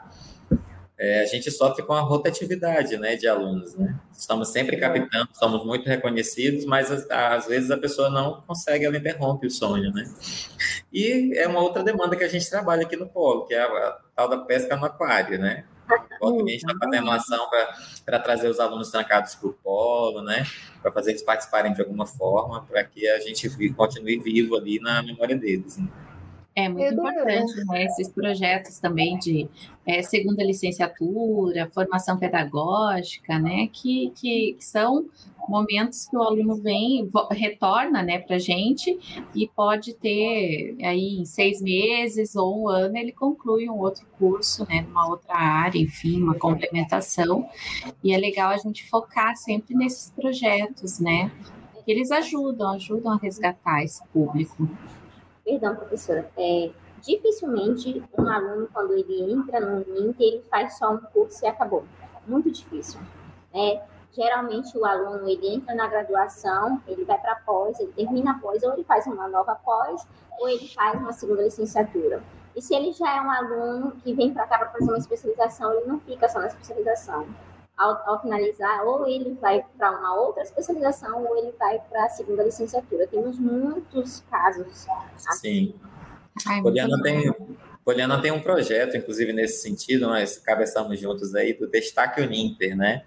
É, 0.98 1.22
a 1.22 1.26
gente 1.26 1.52
sofre 1.52 1.84
com 1.84 1.94
a 1.94 2.00
rotatividade 2.00 2.98
né, 2.98 3.16
de 3.16 3.28
alunos. 3.28 3.76
Né? 3.76 3.98
Estamos 4.18 4.50
sempre 4.50 4.78
captando, 4.78 5.30
somos 5.34 5.66
muito 5.66 5.88
reconhecidos, 5.88 6.66
mas 6.66 6.92
às 7.10 7.48
vezes 7.48 7.70
a 7.72 7.78
pessoa 7.78 8.10
não 8.10 8.42
consegue, 8.42 8.86
ela 8.86 8.98
interrompe 8.98 9.48
o 9.48 9.52
sonho. 9.52 9.92
Né? 9.92 10.06
E 10.94 11.38
é 11.38 11.48
uma 11.48 11.62
outra 11.62 11.84
demanda 11.84 12.16
que 12.16 12.24
a 12.24 12.30
gente 12.30 12.50
trabalha 12.50 12.84
aqui 12.84 12.96
no 12.96 13.08
Polo, 13.08 13.46
que 13.46 13.54
é 13.54 13.62
a, 13.62 13.66
a 13.66 14.00
tal 14.16 14.30
da 14.30 14.38
pesca 14.38 14.76
no 14.78 14.86
aquário. 14.86 15.38
Né? 15.38 15.66
Volta 16.20 16.44
a 16.44 16.48
gente 16.48 16.66
está 16.66 16.74
fazendo 16.78 17.12
ação 17.12 17.48
para 18.06 18.20
trazer 18.20 18.48
os 18.48 18.60
alunos 18.60 18.90
trancados 18.90 19.36
para 19.36 19.50
o 19.50 19.54
polo, 19.54 20.22
né? 20.24 20.46
Para 20.82 20.92
fazer 20.92 21.12
eles 21.12 21.22
participarem 21.22 21.74
de 21.74 21.82
alguma 21.82 22.06
forma, 22.06 22.64
para 22.64 22.84
que 22.84 23.08
a 23.08 23.20
gente 23.20 23.48
continue 23.74 24.18
vivo 24.18 24.56
ali 24.56 24.80
na 24.80 25.04
memória 25.04 25.36
deles. 25.36 25.78
Né? 25.78 25.88
É 26.58 26.70
muito 26.70 26.94
importante 26.94 27.66
né, 27.66 27.84
esses 27.84 28.08
projetos 28.08 28.80
também 28.80 29.20
de 29.20 29.50
é, 29.86 30.02
segunda 30.02 30.42
licenciatura, 30.42 31.70
formação 31.74 32.18
pedagógica, 32.18 33.38
né, 33.38 33.68
que, 33.74 34.14
que, 34.16 34.56
são 34.58 35.06
momentos 35.50 36.08
que 36.08 36.16
o 36.16 36.24
aluno 36.24 36.56
vem, 36.56 37.12
retorna 37.32 38.02
né, 38.02 38.20
para 38.20 38.38
a 38.38 38.40
gente 38.40 38.98
e 39.36 39.50
pode 39.50 39.96
ter 39.96 40.78
aí 40.82 41.20
em 41.20 41.26
seis 41.26 41.62
meses 41.62 42.38
ou 42.38 42.64
um 42.64 42.70
ano 42.70 42.96
ele 42.96 43.12
conclui 43.12 43.70
um 43.70 43.78
outro 43.78 44.08
curso, 44.18 44.66
né, 44.70 44.80
numa 44.80 45.10
outra 45.10 45.36
área, 45.36 45.78
enfim, 45.78 46.24
uma 46.24 46.36
complementação. 46.36 47.50
E 48.02 48.14
é 48.14 48.18
legal 48.18 48.52
a 48.52 48.58
gente 48.58 48.90
focar 48.90 49.36
sempre 49.36 49.76
nesses 49.76 50.10
projetos, 50.10 51.02
né, 51.02 51.30
que 51.84 51.92
eles 51.92 52.12
ajudam, 52.12 52.72
ajudam 52.72 53.12
a 53.12 53.18
resgatar 53.18 53.84
esse 53.84 54.02
público. 54.08 54.70
Perdão, 55.46 55.76
professora. 55.76 56.28
É, 56.36 56.72
dificilmente 57.02 58.04
um 58.18 58.28
aluno, 58.28 58.68
quando 58.74 58.94
ele 58.94 59.32
entra 59.32 59.60
no 59.60 59.82
INTE, 59.96 60.24
ele 60.24 60.44
faz 60.50 60.78
só 60.80 60.92
um 60.92 60.98
curso 60.98 61.46
e 61.46 61.48
acabou. 61.48 61.86
Muito 62.26 62.50
difícil. 62.50 63.00
É, 63.54 63.84
geralmente 64.12 64.76
o 64.76 64.84
aluno 64.84 65.30
ele 65.30 65.48
entra 65.48 65.76
na 65.76 65.88
graduação, 65.88 66.82
ele 66.88 67.06
vai 67.06 67.20
para 67.20 67.36
pós, 67.36 67.80
ele 67.80 67.94
termina 67.94 68.32
a 68.32 68.40
pós, 68.40 68.64
ou 68.64 68.74
ele 68.74 68.84
faz 68.84 69.06
uma 69.06 69.28
nova 69.28 69.54
pós, 69.54 70.08
ou 70.40 70.50
ele 70.50 70.68
faz 70.70 71.00
uma 71.00 71.14
segunda 71.14 71.44
licenciatura. 71.44 72.24
E 72.56 72.62
se 72.62 72.74
ele 72.74 72.92
já 72.92 73.16
é 73.16 73.22
um 73.22 73.30
aluno 73.30 73.92
que 74.04 74.14
vem 74.16 74.34
para 74.34 74.48
cá 74.48 74.58
para 74.58 74.72
fazer 74.72 74.90
uma 74.90 74.98
especialização, 74.98 75.72
ele 75.74 75.86
não 75.86 76.00
fica 76.00 76.28
só 76.28 76.40
na 76.40 76.48
especialização 76.48 77.28
ao, 77.78 78.10
ao 78.10 78.22
finalizar, 78.22 78.86
ou 78.86 79.08
ele 79.08 79.38
vai 79.42 79.64
para 79.78 79.92
uma 79.92 80.16
outra 80.16 80.44
especialização, 80.44 81.26
ou 81.26 81.38
ele 81.38 81.54
vai 81.60 81.80
para 81.90 82.06
a 82.06 82.10
segunda 82.10 82.44
licenciatura. 82.44 83.08
Temos 83.08 83.38
muitos 83.38 84.24
casos. 84.30 84.88
Assim. 85.28 85.74
Sim. 86.44 86.62
Poliana 86.62 87.02
tem, 87.02 87.34
Poliana 87.84 88.22
tem 88.22 88.32
um 88.32 88.42
projeto, 88.42 88.98
inclusive, 88.98 89.32
nesse 89.32 89.62
sentido, 89.62 90.08
nós 90.08 90.38
cabeçamos 90.38 91.00
juntos 91.00 91.36
aí, 91.36 91.54
do 91.54 91.68
Destaque 91.68 92.22
Uninter, 92.22 92.76
né? 92.76 93.04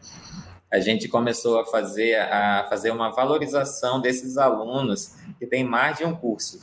A 0.70 0.78
gente 0.80 1.08
começou 1.08 1.58
a 1.58 1.64
fazer, 1.64 2.16
a 2.16 2.66
fazer 2.68 2.90
uma 2.90 3.10
valorização 3.10 4.00
desses 4.00 4.36
alunos 4.36 5.14
que 5.38 5.46
têm 5.46 5.64
mais 5.64 5.96
de 5.96 6.04
um 6.04 6.14
curso. 6.14 6.60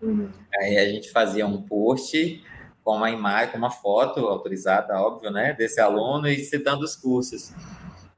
Uhum. 0.00 0.28
Aí 0.54 0.78
a 0.78 0.88
gente 0.88 1.10
fazia 1.10 1.46
um 1.46 1.60
post 1.60 2.42
com 2.84 2.96
uma 2.96 3.10
imagem, 3.10 3.52
com 3.52 3.58
uma 3.58 3.70
foto 3.70 4.20
autorizada, 4.20 5.00
óbvio, 5.00 5.30
né, 5.30 5.52
desse 5.52 5.80
aluno 5.80 6.28
e 6.28 6.38
citando 6.38 6.84
os 6.84 6.96
cursos 6.96 7.52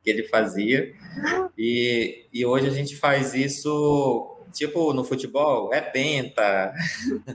que 0.03 0.11
ele 0.11 0.25
fazia. 0.25 0.93
E, 1.57 2.27
e 2.33 2.45
hoje 2.45 2.67
a 2.69 2.71
gente 2.71 2.97
faz 2.97 3.35
isso 3.35 4.31
tipo 4.53 4.93
no 4.93 5.03
futebol, 5.03 5.75
é 5.75 5.81
penta. 5.81 6.73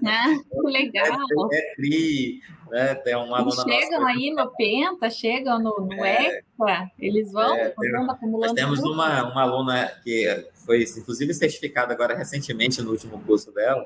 Ah, 0.05 0.39
legal. 0.63 1.19
É, 1.51 1.57
é 1.57 1.75
tri, 1.75 2.41
né? 2.69 2.95
Tem 2.95 3.15
um 3.15 3.33
aluno 3.35 3.51
Chegam 3.51 4.05
aí 4.07 4.31
no 4.31 4.49
penta, 4.51 5.09
chegam 5.09 5.59
no, 5.59 5.75
no 5.79 6.05
é, 6.05 6.41
eles 6.97 7.31
vão, 7.31 7.55
é, 7.55 7.73
vão 7.91 8.09
acumulando. 8.09 8.53
Nós 8.53 8.63
temos 8.63 8.79
uma, 8.79 9.31
uma 9.31 9.41
aluna 9.41 9.91
que 10.03 10.45
foi, 10.53 10.83
inclusive, 10.83 11.33
certificada 11.33 11.93
agora 11.93 12.15
recentemente 12.15 12.81
no 12.81 12.91
último 12.91 13.19
curso 13.25 13.51
dela, 13.51 13.85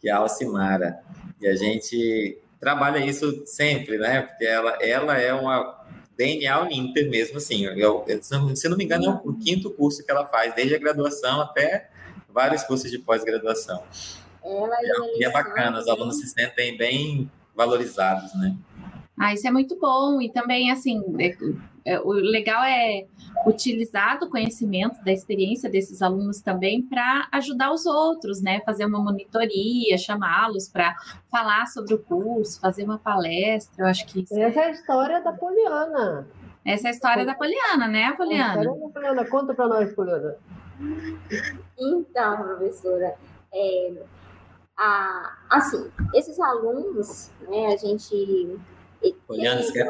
que 0.00 0.08
é 0.08 0.12
a 0.12 0.18
Alcimara. 0.18 1.00
E 1.40 1.46
a 1.46 1.56
gente 1.56 2.38
trabalha 2.60 3.04
isso 3.04 3.42
sempre, 3.46 3.96
né? 3.96 4.20
Porque 4.20 4.44
ela, 4.44 4.76
ela 4.82 5.18
é 5.18 5.32
uma 5.32 5.80
DNA 6.16 6.60
Uninter 6.60 7.08
mesmo, 7.08 7.38
assim. 7.38 7.64
Eu, 7.64 8.04
eu, 8.06 8.22
se 8.22 8.68
não 8.68 8.76
me 8.76 8.84
engano, 8.84 9.06
é 9.06 9.28
o 9.28 9.32
quinto 9.32 9.70
curso 9.70 10.04
que 10.04 10.10
ela 10.10 10.26
faz, 10.26 10.54
desde 10.54 10.74
a 10.74 10.78
graduação 10.78 11.40
até 11.40 11.88
vários 12.28 12.62
cursos 12.62 12.90
de 12.90 12.98
pós-graduação. 12.98 13.82
E, 14.44 15.24
é, 15.24 15.28
é 15.28 15.32
bacana, 15.32 15.80
os 15.80 15.88
alunos 15.88 16.20
se 16.20 16.28
sentem 16.28 16.76
bem 16.76 17.30
valorizados, 17.56 18.34
né? 18.34 18.54
Ah, 19.18 19.34
isso 19.34 19.46
é 19.46 19.50
muito 19.50 19.78
bom. 19.78 20.20
E 20.20 20.30
também, 20.30 20.70
assim, 20.70 21.02
é, 21.18 21.26
é, 21.28 21.36
o 22.04 22.12
legal 22.12 22.62
é 22.62 23.06
utilizar 23.46 24.18
do 24.18 24.28
conhecimento, 24.28 25.02
da 25.04 25.12
experiência 25.12 25.70
desses 25.70 26.02
alunos 26.02 26.40
também 26.40 26.82
para 26.82 27.28
ajudar 27.32 27.72
os 27.72 27.86
outros, 27.86 28.42
né? 28.42 28.60
Fazer 28.64 28.84
uma 28.84 29.02
monitoria, 29.02 29.96
chamá-los 29.96 30.68
para 30.68 30.94
falar 31.30 31.66
sobre 31.66 31.94
o 31.94 31.98
curso, 31.98 32.60
fazer 32.60 32.84
uma 32.84 32.98
palestra. 32.98 33.84
Eu 33.84 33.86
acho 33.88 34.06
que 34.06 34.20
isso 34.20 34.38
Essa 34.38 34.60
é 34.60 34.64
a 34.64 34.70
história 34.70 35.20
da 35.22 35.32
Poliana. 35.32 36.26
Essa 36.64 36.88
é 36.88 36.90
a 36.90 36.92
história 36.92 37.24
da 37.24 37.34
Poliana, 37.34 37.88
né, 37.88 38.12
Poliana? 38.12 38.44
A 38.44 38.62
história 38.62 38.80
da 38.80 38.92
Poliana. 38.92 39.24
Conta 39.26 39.54
para 39.54 39.68
nós, 39.68 39.94
Poliana. 39.94 40.36
Então, 41.78 42.36
professora, 42.42 43.14
é, 43.52 43.92
a, 44.76 45.36
assim, 45.50 45.90
esses 46.14 46.38
alunos, 46.38 47.30
né, 47.48 47.66
a 47.66 47.76
gente 47.76 48.58
Poliana, 49.26 49.62
quer... 49.72 49.88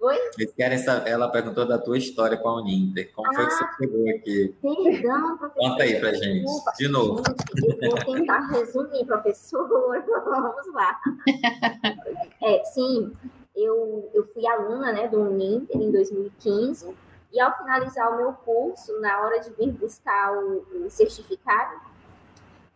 Oi? 0.00 0.16
Eles 0.38 0.52
querem 0.54 0.78
saber, 0.78 1.10
ela 1.10 1.28
perguntou 1.30 1.66
da 1.66 1.78
tua 1.78 1.96
história 1.96 2.36
com 2.36 2.48
a 2.48 2.60
Uninter. 2.60 3.10
Como 3.14 3.30
ah, 3.30 3.34
foi 3.34 3.46
que 3.46 3.52
você 3.52 3.64
ah, 3.64 3.76
chegou 3.78 4.10
aqui? 4.10 4.54
Perdão, 4.60 5.38
professor. 5.38 5.70
Conta 5.70 5.82
aí 5.82 6.00
pra 6.00 6.12
gente, 6.12 6.44
Desculpa. 6.44 6.72
de 6.78 6.88
novo. 6.88 7.22
Gente, 7.26 7.84
eu 7.84 7.90
vou 7.90 8.14
tentar 8.16 8.40
resumir, 8.48 9.06
professor. 9.06 9.68
Vamos 10.24 10.74
lá. 10.74 11.00
É, 12.42 12.64
sim, 12.64 13.12
eu, 13.54 14.10
eu 14.14 14.24
fui 14.32 14.46
aluna 14.46 14.92
né, 14.94 15.08
do 15.08 15.20
Uninter 15.20 15.76
em 15.76 15.90
2015 15.92 16.96
e 17.32 17.38
ao 17.38 17.56
finalizar 17.58 18.12
o 18.12 18.16
meu 18.16 18.32
curso, 18.32 18.98
na 19.00 19.20
hora 19.20 19.40
de 19.40 19.50
vir 19.50 19.70
buscar 19.72 20.32
o, 20.32 20.86
o 20.86 20.90
certificado, 20.90 21.78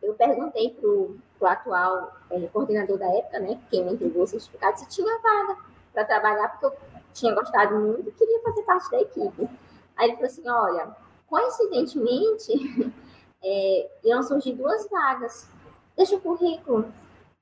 eu 0.05 0.15
perguntei 0.15 0.71
para 0.71 0.89
o 0.89 1.19
atual 1.43 2.13
é, 2.31 2.41
coordenador 2.49 2.99
da 2.99 3.07
época, 3.07 3.39
né, 3.41 3.61
quem 3.71 3.85
me 3.85 3.93
entregou 3.93 4.23
o 4.23 4.27
certificado, 4.27 4.79
se 4.79 4.89
tinha 4.89 5.19
vaga 5.19 5.59
para 5.93 6.05
trabalhar, 6.05 6.49
porque 6.49 6.67
eu 6.67 6.73
tinha 7.13 7.35
gostado 7.35 7.77
muito 7.77 8.09
e 8.09 8.13
queria 8.13 8.41
fazer 8.43 8.63
parte 8.63 8.91
da 8.91 9.01
equipe. 9.01 9.49
Aí 9.97 10.09
ele 10.09 10.15
falou 10.15 10.27
assim: 10.27 10.49
olha, 10.49 10.97
coincidentemente, 11.27 12.93
é, 13.43 13.91
iam 14.05 14.23
surgir 14.23 14.55
duas 14.55 14.89
vagas, 14.91 15.49
deixa 15.97 16.17
o 16.17 16.21
currículo. 16.21 16.93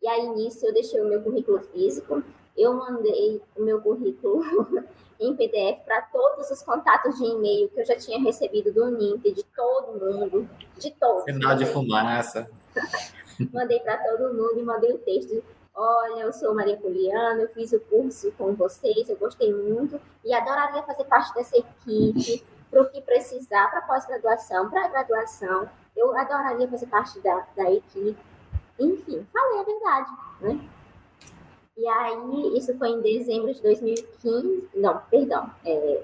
E 0.01 0.09
aí 0.09 0.29
nisso 0.31 0.66
eu 0.66 0.75
deixei 0.75 1.01
o 1.01 1.09
meu 1.09 1.22
currículo 1.22 1.61
físico, 1.61 2.22
eu 2.57 2.75
mandei 2.75 3.41
o 3.57 3.62
meu 3.62 3.81
currículo 3.81 4.43
em 5.21 5.35
PDF 5.37 5.81
para 5.85 6.03
todos 6.03 6.51
os 6.51 6.62
contatos 6.62 7.17
de 7.17 7.25
e-mail 7.25 7.69
que 7.69 7.81
eu 7.81 7.85
já 7.85 7.97
tinha 7.97 8.21
recebido 8.21 8.73
do 8.73 8.85
Uninter, 8.85 9.33
de 9.33 9.45
todo 9.45 9.99
mundo, 9.99 10.49
de 10.77 10.91
todos. 10.93 11.25
Sinal 11.25 11.57
de 11.57 11.67
fumaça. 11.67 12.51
mandei 13.53 13.81
para 13.81 13.97
todo 13.99 14.35
mundo 14.35 14.59
e 14.59 14.62
mandei 14.62 14.93
o 14.93 14.99
texto. 14.99 15.43
Olha, 15.75 16.23
eu 16.23 16.33
sou 16.33 16.55
Maria 16.55 16.77
Poliana, 16.77 17.43
eu 17.43 17.49
fiz 17.49 17.73
o 17.73 17.81
curso 17.81 18.31
com 18.33 18.53
vocês, 18.55 19.09
eu 19.09 19.17
gostei 19.17 19.55
muito 19.55 19.99
e 20.23 20.35
adoraria 20.35 20.83
fazer 20.83 21.05
parte 21.05 21.33
dessa 21.35 21.57
equipe 21.57 22.45
para 22.71 22.83
o 22.83 22.91
que 22.91 23.01
precisar, 23.01 23.71
para 23.71 23.83
pós-graduação, 23.83 24.69
para 24.69 24.88
graduação. 24.88 25.69
Eu 25.97 26.17
adoraria 26.17 26.69
fazer 26.69 26.87
parte 26.87 27.21
da, 27.21 27.47
da 27.57 27.71
equipe. 27.71 28.17
Enfim, 28.79 29.27
falei 29.33 29.61
a 29.61 29.62
verdade, 29.62 30.11
né? 30.41 30.69
E 31.76 31.88
aí, 31.88 32.56
isso 32.56 32.76
foi 32.76 32.90
em 32.90 33.00
dezembro 33.00 33.52
de 33.52 33.62
2015, 33.62 34.68
não, 34.74 35.00
perdão, 35.11 35.50
é, 35.64 36.02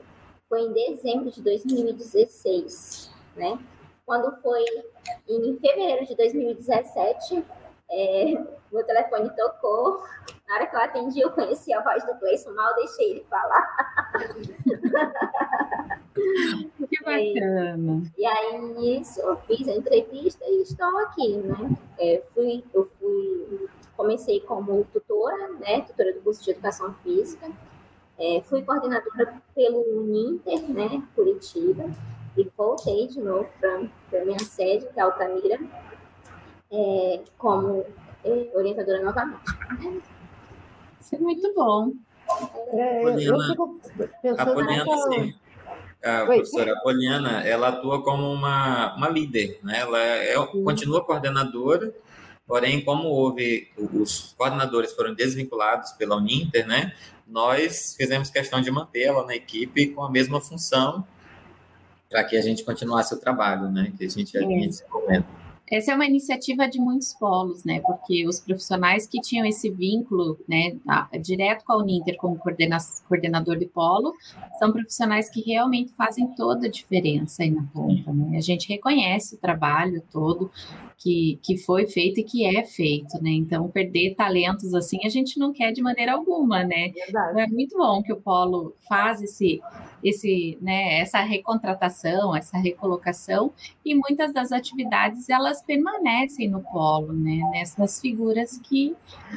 foi 0.49 0.63
em 0.63 0.73
dezembro 0.73 1.31
de 1.31 1.43
2016, 1.43 3.11
né? 3.37 3.59
Quando 4.07 4.35
foi 4.41 4.65
em 5.29 5.57
fevereiro 5.59 6.07
de 6.07 6.15
2017, 6.15 7.45
é, 7.91 8.25
meu 8.73 8.85
telefone 8.85 9.31
tocou. 9.37 10.03
Na 10.49 10.55
hora 10.55 10.67
que 10.67 10.77
eu 10.77 10.81
atendi, 10.81 11.21
eu 11.21 11.31
conheci 11.31 11.73
a 11.73 11.83
voz 11.83 12.03
do 12.07 12.15
Cleison, 12.19 12.55
mal 12.55 12.75
deixei 12.75 13.11
ele 13.11 13.27
falar. 13.29 14.09
Que 16.89 16.99
bacana. 17.05 18.03
E, 18.17 18.23
e 18.23 18.27
aí, 18.27 18.59
nisso, 18.59 19.21
eu 19.21 19.37
fiz 19.39 19.69
a 19.69 19.73
entrevista 19.73 20.45
e 20.47 20.63
estou 20.63 20.99
aqui, 20.99 21.37
né? 21.37 21.71
É, 21.99 22.23
fui, 22.35 22.65
eu 22.75 22.91
fui, 22.99 23.69
comecei 23.99 24.39
como 24.41 24.87
tutora, 24.93 25.49
né? 25.59 25.81
Tutora 25.81 26.15
do 26.15 26.21
curso 26.21 26.45
de 26.45 26.53
Educação 26.53 26.95
Física. 27.03 27.51
É, 28.17 28.41
fui 28.43 28.63
coordenadora 28.63 29.43
pelo 29.55 29.81
Uninter, 30.01 30.63
né? 30.71 31.03
Curitiba 31.17 31.91
e 32.37 32.49
voltei 32.57 33.09
de 33.09 33.21
novo 33.21 33.51
para 33.61 34.23
a 34.23 34.25
minha 34.25 34.39
sede, 34.39 34.87
que 34.87 35.01
é 35.01 35.03
Altamira, 35.03 35.59
é, 36.71 37.21
como 37.37 37.85
é, 38.25 38.51
orientadora 38.55 39.03
novamente. 39.03 39.43
Isso 41.01 41.17
é 41.17 41.19
muito 41.19 41.53
bom. 41.55 41.93
É, 42.73 43.03
Poliana, 43.03 43.57
a 44.37 44.47
Poliana, 44.47 44.97
sim. 45.11 45.35
A 46.05 46.25
professora 46.25 46.81
Poliana, 46.83 47.45
ela 47.45 47.69
atua 47.69 48.03
como 48.05 48.31
uma, 48.31 48.95
uma 48.95 49.09
líder, 49.09 49.59
né? 49.65 49.81
Ela 49.81 49.99
é, 49.99 50.35
continua 50.63 51.05
coordenadora, 51.05 51.93
porém, 52.49 52.83
como 52.83 53.09
houve, 53.09 53.69
os 53.77 54.35
coordenadores 54.37 54.95
foram 54.95 55.15
desvinculados 55.15 55.93
pela 55.93 56.17
Uninter, 56.17 56.67
né? 56.67 56.95
Nós 57.27 57.95
fizemos 57.95 58.31
questão 58.31 58.63
de 58.63 58.71
manter 58.71 59.03
ela 59.03 59.25
na 59.27 59.37
equipe 59.37 59.89
com 59.89 60.03
a 60.03 60.11
mesma 60.11 60.41
função 60.41 61.07
para 62.09 62.25
que 62.25 62.39
a 62.39 62.41
gente 62.41 62.65
continuasse 62.65 63.15
o 63.15 63.19
trabalho, 63.19 63.71
né? 63.71 63.93
Que 63.99 64.07
a 64.07 64.09
gente 64.09 64.33
já 64.33 64.41
vinha 64.41 64.67
desenvolvendo. 64.67 65.27
Essa 65.71 65.93
é 65.93 65.95
uma 65.95 66.07
iniciativa 66.07 66.69
de 66.69 66.79
muitos 66.79 67.15
polos, 67.15 67.65
né? 67.65 67.81
Porque 67.81 68.27
os 68.27 68.41
profissionais 68.41 69.07
que 69.07 69.21
tinham 69.21 69.47
esse 69.47 69.71
vínculo, 69.71 70.39
né, 70.49 70.77
direto 71.21 71.65
com 71.65 71.73
a 71.75 71.79
Uninter 71.79 72.17
como 72.17 72.39
coordena 72.39 72.79
coordenador 73.09 73.57
de 73.59 73.67
polo, 73.67 74.15
são 74.59 74.73
profissionais 74.73 75.31
que 75.31 75.41
realmente 75.41 75.93
fazem 75.93 76.27
toda 76.35 76.67
a 76.67 76.71
diferença 76.71 77.43
aí 77.43 77.51
na 77.51 77.65
ponta, 77.73 78.13
né? 78.13 78.37
A 78.37 78.41
gente 78.41 78.69
reconhece 78.69 79.35
o 79.35 79.39
trabalho 79.39 80.03
todo 80.11 80.51
que, 80.97 81.39
que 81.43 81.57
foi 81.57 81.87
feito 81.87 82.21
e 82.21 82.25
que 82.25 82.45
é 82.45 82.65
feito, 82.65 83.23
né? 83.23 83.31
Então, 83.31 83.69
perder 83.69 84.15
talentos 84.15 84.75
assim 84.75 84.99
a 85.05 85.09
gente 85.09 85.39
não 85.39 85.53
quer 85.53 85.73
de 85.73 85.83
maneira 85.83 86.13
alguma, 86.13 86.65
né? 86.65 86.91
Verdade. 86.91 87.41
É 87.41 87.47
muito 87.47 87.77
bom 87.77 88.03
que 88.03 88.13
o 88.13 88.21
polo 88.21 88.75
faz 88.89 89.23
esse 89.23 89.61
esse, 90.03 90.57
né, 90.61 91.01
essa 91.01 91.21
recontratação, 91.21 92.35
essa 92.35 92.57
recolocação, 92.57 93.53
e 93.85 93.95
muitas 93.95 94.33
das 94.33 94.53
atividades 94.53 95.29
elas 95.29 95.58
permanecem 95.63 96.49
no 96.49 96.63
polo, 96.63 97.13
né, 97.13 97.41
nessas 97.53 98.01
figuras 98.01 98.59
que, 98.59 98.97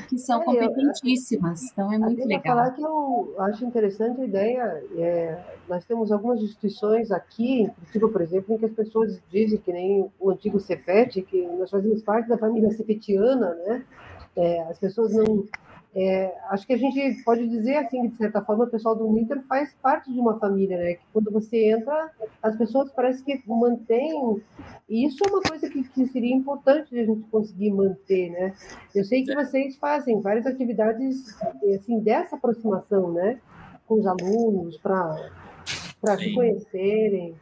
que 0.10 0.18
são 0.18 0.42
é, 0.42 0.46
competentíssimas. 0.46 1.62
Eu, 1.64 1.70
então 1.72 1.94
é 1.94 1.98
muito 1.98 2.26
legal. 2.26 2.42
falar 2.44 2.72
que 2.72 2.82
eu 2.82 3.36
acho 3.40 3.66
interessante 3.66 4.22
a 4.22 4.26
ideia. 4.26 4.84
É, 4.98 5.40
nós 5.68 5.86
temos 5.86 6.12
algumas 6.12 6.42
instituições 6.42 7.12
aqui, 7.12 7.70
Curitiba, 7.78 8.10
por 8.10 8.22
exemplo, 8.22 8.56
em 8.56 8.58
que 8.58 8.66
as 8.66 8.74
pessoas 8.74 9.22
dizem 9.32 9.60
que 9.60 9.72
nem 9.72 10.10
o 10.20 10.32
antigo 10.32 10.60
Cefet, 10.60 11.22
que 11.22 11.42
nós 11.58 11.70
fazemos 11.70 12.02
parte 12.04 12.28
da 12.28 12.38
família 12.38 12.72
cefetiana, 12.72 13.54
né? 13.66 13.84
É, 14.36 14.62
as 14.64 14.80
pessoas 14.80 15.14
não 15.14 15.46
é, 15.94 16.34
acho 16.50 16.66
que 16.66 16.72
a 16.74 16.78
gente 16.78 17.22
pode 17.24 17.46
dizer 17.50 17.76
assim, 17.76 18.08
de 18.08 18.16
certa 18.16 18.42
forma, 18.42 18.64
o 18.64 18.70
pessoal 18.70 18.96
do 18.96 19.18
Inter 19.18 19.42
faz 19.48 19.76
parte 19.82 20.12
de 20.12 20.20
uma 20.20 20.40
família, 20.40 20.78
né? 20.78 20.94
Que 20.94 21.04
quando 21.12 21.30
você 21.30 21.70
entra, 21.70 22.10
as 22.42 22.56
pessoas 22.58 22.90
parecem 22.92 23.26
que 23.26 23.50
mantêm. 23.50 24.42
E 24.90 25.06
isso 25.06 25.18
é 25.26 25.30
uma 25.30 25.42
coisa 25.42 25.70
que, 25.70 25.84
que 25.84 26.06
seria 26.08 26.34
importante 26.34 26.98
a 26.98 27.06
gente 27.06 27.28
conseguir 27.30 27.72
manter, 27.72 28.30
né? 28.30 28.54
Eu 28.96 29.04
sei 29.04 29.26
que 29.26 29.36
vocês 29.36 29.76
fazem 29.76 30.22
várias 30.22 30.46
atividades 30.46 31.38
assim 31.76 32.00
dessa 32.00 32.38
aproximação, 32.38 33.12
né? 33.12 33.42
Com 33.86 33.96
os 33.96 34.08
alunos 34.08 34.78
para 34.78 35.30
para 36.00 36.18
se 36.18 36.34
conhecerem. 36.34 37.36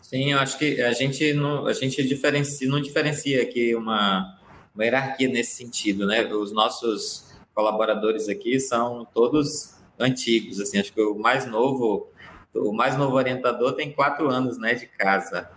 Sim, 0.00 0.32
eu 0.32 0.38
acho 0.38 0.56
que 0.58 0.80
a 0.80 0.92
gente 0.92 1.34
não 1.34 1.66
a 1.66 1.72
gente 1.72 2.06
diferencia, 2.06 2.68
não 2.68 2.80
diferencia 2.80 3.42
aqui 3.42 3.74
uma, 3.74 4.38
uma 4.74 4.84
hierarquia 4.84 5.28
nesse 5.28 5.56
sentido, 5.56 6.06
né? 6.06 6.24
Os 6.32 6.52
nossos 6.52 7.27
colaboradores 7.58 8.28
aqui 8.28 8.60
são 8.60 9.04
todos 9.12 9.74
antigos, 9.98 10.60
assim, 10.60 10.78
acho 10.78 10.92
que 10.92 11.00
o 11.00 11.18
mais 11.18 11.44
novo, 11.44 12.08
o 12.54 12.72
mais 12.72 12.96
novo 12.96 13.16
orientador 13.16 13.72
tem 13.72 13.90
quatro 13.90 14.30
anos, 14.30 14.58
né, 14.58 14.74
de 14.74 14.86
casa, 14.86 15.50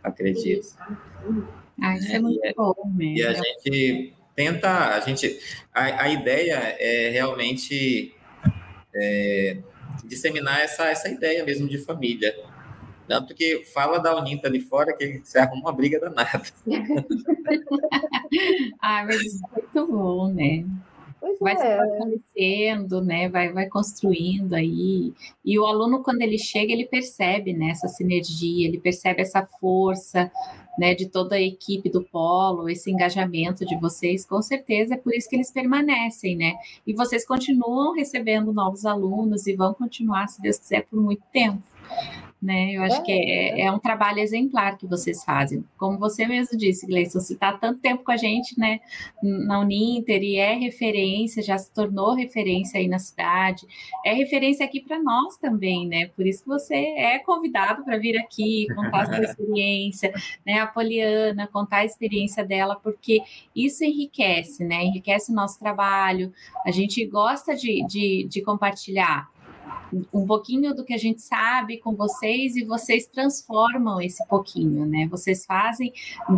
acredito. 0.00 0.68
Ah, 1.82 1.96
isso 1.96 2.12
é, 2.12 2.14
é 2.14 2.20
muito 2.20 2.40
e, 2.40 2.54
bom 2.54 2.72
mesmo. 2.94 3.18
E 3.18 3.26
a 3.26 3.32
gente 3.32 4.14
tenta, 4.36 4.94
a 4.94 5.00
gente, 5.00 5.40
a, 5.74 6.04
a 6.04 6.08
ideia 6.08 6.76
é 6.78 7.10
realmente 7.10 8.14
é, 8.94 9.58
disseminar 10.04 10.60
essa, 10.60 10.84
essa 10.84 11.08
ideia 11.08 11.44
mesmo 11.44 11.68
de 11.68 11.78
família. 11.78 12.32
Tanto 13.08 13.34
que 13.34 13.64
fala 13.64 13.98
da 13.98 14.16
Uninta 14.16 14.46
ali 14.46 14.60
fora 14.60 14.96
que 14.96 15.20
você 15.24 15.40
arruma 15.40 15.62
uma 15.62 15.72
briga 15.72 15.98
danada. 15.98 16.44
ah, 18.80 19.04
mas 19.04 19.20
isso 19.20 19.44
é 19.44 19.60
muito 19.60 19.92
bom, 19.92 20.32
né? 20.32 20.64
Pois 21.20 21.38
vai 21.38 21.54
é. 21.54 21.56
se 21.56 21.76
fortalecendo, 21.76 23.00
né? 23.02 23.28
Vai, 23.28 23.52
vai 23.52 23.66
construindo 23.68 24.54
aí. 24.54 25.12
E 25.44 25.58
o 25.58 25.66
aluno, 25.66 26.02
quando 26.02 26.22
ele 26.22 26.38
chega, 26.38 26.72
ele 26.72 26.86
percebe 26.86 27.52
né, 27.52 27.70
essa 27.70 27.88
sinergia, 27.88 28.66
ele 28.66 28.78
percebe 28.78 29.20
essa 29.20 29.46
força 29.60 30.30
né, 30.78 30.94
de 30.94 31.06
toda 31.06 31.36
a 31.36 31.40
equipe 31.40 31.90
do 31.90 32.02
polo, 32.02 32.68
esse 32.68 32.90
engajamento 32.90 33.66
de 33.66 33.76
vocês, 33.76 34.24
com 34.24 34.40
certeza 34.40 34.94
é 34.94 34.96
por 34.96 35.14
isso 35.14 35.28
que 35.28 35.36
eles 35.36 35.50
permanecem, 35.50 36.36
né? 36.36 36.54
E 36.86 36.94
vocês 36.94 37.26
continuam 37.26 37.92
recebendo 37.92 38.50
novos 38.52 38.86
alunos 38.86 39.46
e 39.46 39.54
vão 39.54 39.74
continuar, 39.74 40.28
se 40.28 40.40
Deus 40.40 40.58
quiser, 40.58 40.86
por 40.86 40.98
muito 40.98 41.22
tempo 41.30 41.62
né? 42.42 42.72
Eu 42.72 42.82
acho 42.82 43.00
é, 43.00 43.02
que 43.02 43.12
é, 43.12 43.60
é, 43.62 43.72
um 43.72 43.78
trabalho 43.78 44.18
exemplar 44.18 44.78
que 44.78 44.86
vocês 44.86 45.22
fazem. 45.22 45.62
Como 45.76 45.98
você 45.98 46.26
mesmo 46.26 46.56
disse, 46.56 46.86
Gleison, 46.86 47.20
você 47.20 47.34
está 47.34 47.52
tanto 47.52 47.80
tempo 47.80 48.02
com 48.02 48.10
a 48.10 48.16
gente, 48.16 48.58
né, 48.58 48.80
na 49.22 49.60
Uninter 49.60 50.22
e 50.22 50.36
é 50.36 50.54
referência, 50.54 51.42
já 51.42 51.58
se 51.58 51.70
tornou 51.72 52.14
referência 52.14 52.80
aí 52.80 52.88
na 52.88 52.98
cidade, 52.98 53.66
é 54.04 54.14
referência 54.14 54.64
aqui 54.64 54.80
para 54.80 54.98
nós 55.02 55.36
também, 55.36 55.86
né? 55.86 56.06
Por 56.16 56.26
isso 56.26 56.42
que 56.42 56.48
você 56.48 56.74
é 56.74 57.18
convidado 57.18 57.84
para 57.84 57.98
vir 57.98 58.16
aqui, 58.18 58.66
contar 58.74 59.02
a 59.02 59.06
sua 59.06 59.20
experiência, 59.24 60.12
né? 60.46 60.60
A 60.60 60.66
Poliana, 60.66 61.46
contar 61.46 61.78
a 61.78 61.84
experiência 61.84 62.44
dela, 62.44 62.74
porque 62.76 63.20
isso 63.54 63.84
enriquece, 63.84 64.64
né? 64.64 64.82
Enriquece 64.84 65.30
o 65.30 65.34
nosso 65.34 65.58
trabalho. 65.58 66.32
A 66.64 66.70
gente 66.70 67.04
gosta 67.04 67.54
de, 67.54 67.84
de, 67.86 68.26
de 68.28 68.40
compartilhar 68.42 69.28
um 70.12 70.26
pouquinho 70.26 70.74
do 70.74 70.84
que 70.84 70.94
a 70.94 70.98
gente 70.98 71.22
sabe 71.22 71.78
com 71.78 71.94
vocês 71.94 72.56
e 72.56 72.64
vocês 72.64 73.06
transformam 73.06 74.00
esse 74.00 74.26
pouquinho, 74.26 74.86
né? 74.86 75.06
Vocês 75.10 75.44
fazem 75.44 75.92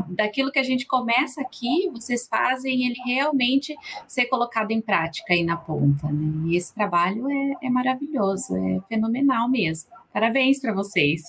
daquilo 0.09 0.51
que 0.51 0.59
a 0.59 0.63
gente 0.63 0.87
começa 0.87 1.41
aqui, 1.41 1.91
vocês 1.93 2.27
fazem 2.27 2.87
ele 2.87 2.99
realmente 3.07 3.75
ser 4.07 4.27
colocado 4.27 4.71
em 4.71 4.81
prática 4.81 5.33
aí 5.33 5.45
na 5.45 5.57
ponta, 5.57 6.09
né? 6.11 6.49
E 6.49 6.57
esse 6.57 6.75
trabalho 6.75 7.29
é, 7.31 7.67
é 7.67 7.71
maravilhoso, 7.71 8.57
é 8.57 8.81
fenomenal 8.89 9.49
mesmo. 9.49 10.02
Parabéns 10.13 10.61
para 10.61 10.75
vocês. 10.75 11.23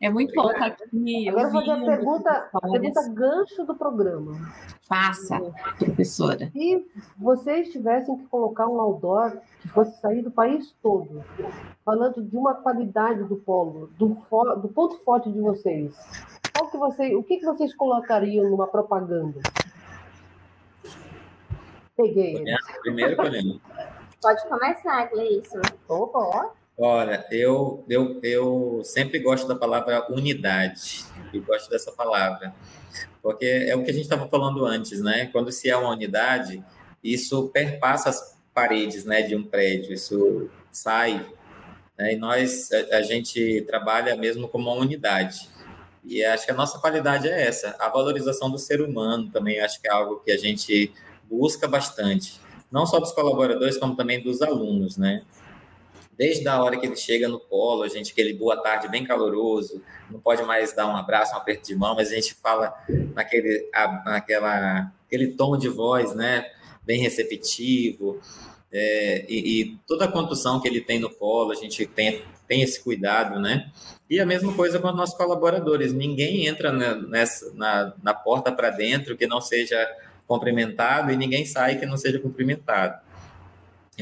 É 0.00 0.08
muito 0.08 0.32
bom 0.34 0.50
estar 0.50 0.66
aqui. 0.66 1.28
Agora 1.28 1.50
vou 1.50 1.60
fazer 1.60 1.82
a 1.82 1.84
pergunta, 1.84 2.50
a 2.54 2.60
pergunta 2.60 3.08
gancho 3.10 3.64
do 3.64 3.74
programa. 3.74 4.32
Faça, 4.82 5.38
professora. 5.78 6.50
Se 6.50 6.86
vocês 7.18 7.70
tivessem 7.70 8.16
que 8.16 8.26
colocar 8.26 8.66
um 8.68 8.80
outdoor 8.80 9.36
que 9.60 9.68
fosse 9.68 10.00
sair 10.00 10.22
do 10.22 10.30
país 10.30 10.74
todo, 10.82 11.22
falando 11.84 12.22
de 12.22 12.36
uma 12.36 12.54
qualidade 12.54 13.22
do 13.24 13.36
polo, 13.36 13.90
do, 13.98 14.08
do 14.08 14.68
ponto 14.68 14.98
forte 15.04 15.30
de 15.30 15.40
vocês, 15.40 15.94
qual 16.56 16.70
que 16.70 16.78
você, 16.78 17.14
o 17.14 17.22
que, 17.22 17.36
que 17.36 17.44
vocês 17.44 17.74
colocariam 17.74 18.48
numa 18.48 18.66
propaganda? 18.66 19.40
Peguei. 21.94 22.42
Primeiro, 22.82 23.16
Poliana. 23.16 23.60
Pode 24.22 24.48
começar, 24.48 25.10
Gleison. 25.10 25.60
Opa, 25.88 26.18
ó. 26.18 26.61
Olha, 26.76 27.26
eu, 27.30 27.84
eu, 27.88 28.18
eu 28.22 28.80
sempre 28.82 29.18
gosto 29.18 29.46
da 29.46 29.54
palavra 29.54 30.10
unidade, 30.10 31.04
e 31.32 31.38
gosto 31.38 31.70
dessa 31.70 31.92
palavra, 31.92 32.54
porque 33.22 33.44
é 33.44 33.76
o 33.76 33.84
que 33.84 33.90
a 33.90 33.94
gente 33.94 34.04
estava 34.04 34.28
falando 34.28 34.64
antes, 34.64 35.00
né? 35.00 35.26
Quando 35.26 35.52
se 35.52 35.68
é 35.68 35.76
uma 35.76 35.90
unidade, 35.90 36.64
isso 37.02 37.48
perpassa 37.48 38.08
as 38.08 38.38
paredes 38.54 39.04
né, 39.04 39.22
de 39.22 39.34
um 39.34 39.42
prédio, 39.42 39.92
isso 39.92 40.50
sai, 40.70 41.24
né? 41.96 42.14
e 42.14 42.16
nós, 42.16 42.70
a, 42.72 42.96
a 42.98 43.02
gente 43.02 43.62
trabalha 43.62 44.16
mesmo 44.16 44.48
como 44.48 44.70
uma 44.70 44.80
unidade. 44.80 45.48
E 46.04 46.24
acho 46.24 46.44
que 46.44 46.50
a 46.50 46.54
nossa 46.54 46.78
qualidade 46.78 47.28
é 47.28 47.46
essa, 47.46 47.76
a 47.78 47.88
valorização 47.88 48.50
do 48.50 48.58
ser 48.58 48.80
humano 48.80 49.30
também, 49.30 49.60
acho 49.60 49.80
que 49.80 49.88
é 49.88 49.92
algo 49.92 50.20
que 50.20 50.32
a 50.32 50.36
gente 50.36 50.92
busca 51.30 51.68
bastante, 51.68 52.40
não 52.70 52.84
só 52.84 52.98
dos 52.98 53.12
colaboradores, 53.12 53.78
como 53.78 53.94
também 53.94 54.22
dos 54.22 54.42
alunos, 54.42 54.96
né? 54.96 55.22
Desde 56.16 56.46
a 56.46 56.62
hora 56.62 56.76
que 56.76 56.86
ele 56.86 56.96
chega 56.96 57.28
no 57.28 57.40
polo, 57.40 57.82
a 57.82 57.88
gente 57.88 58.12
aquele 58.12 58.34
boa 58.34 58.56
tarde 58.56 58.88
bem 58.88 59.04
caloroso, 59.04 59.82
não 60.10 60.20
pode 60.20 60.42
mais 60.42 60.72
dar 60.74 60.86
um 60.86 60.96
abraço, 60.96 61.34
um 61.34 61.38
aperto 61.38 61.66
de 61.66 61.74
mão, 61.74 61.94
mas 61.94 62.10
a 62.10 62.14
gente 62.14 62.34
fala 62.34 62.74
naquele, 63.14 63.68
naquela, 64.04 64.92
aquele 65.06 65.28
tom 65.28 65.56
de 65.56 65.68
voz, 65.68 66.14
né, 66.14 66.50
bem 66.84 67.00
receptivo, 67.00 68.20
é, 68.70 69.26
e, 69.28 69.60
e, 69.60 69.76
toda 69.86 70.06
a 70.06 70.08
condução 70.08 70.58
que 70.58 70.66
ele 70.66 70.80
tem 70.80 70.98
no 70.98 71.10
polo, 71.10 71.52
a 71.52 71.54
gente 71.54 71.84
tem, 71.84 72.22
tem 72.48 72.62
esse 72.62 72.80
cuidado, 72.80 73.38
né? 73.38 73.70
E 74.08 74.18
a 74.18 74.24
mesma 74.24 74.54
coisa 74.54 74.78
com 74.78 74.88
os 74.88 74.96
nossos 74.96 75.14
colaboradores, 75.14 75.92
ninguém 75.92 76.46
entra 76.46 76.72
nessa, 76.72 77.52
na, 77.52 77.92
na 78.02 78.14
porta 78.14 78.50
para 78.50 78.70
dentro 78.70 79.14
que 79.14 79.26
não 79.26 79.42
seja 79.42 79.76
cumprimentado 80.26 81.12
e 81.12 81.16
ninguém 81.18 81.44
sai 81.44 81.78
que 81.78 81.84
não 81.84 81.98
seja 81.98 82.18
cumprimentado 82.18 82.98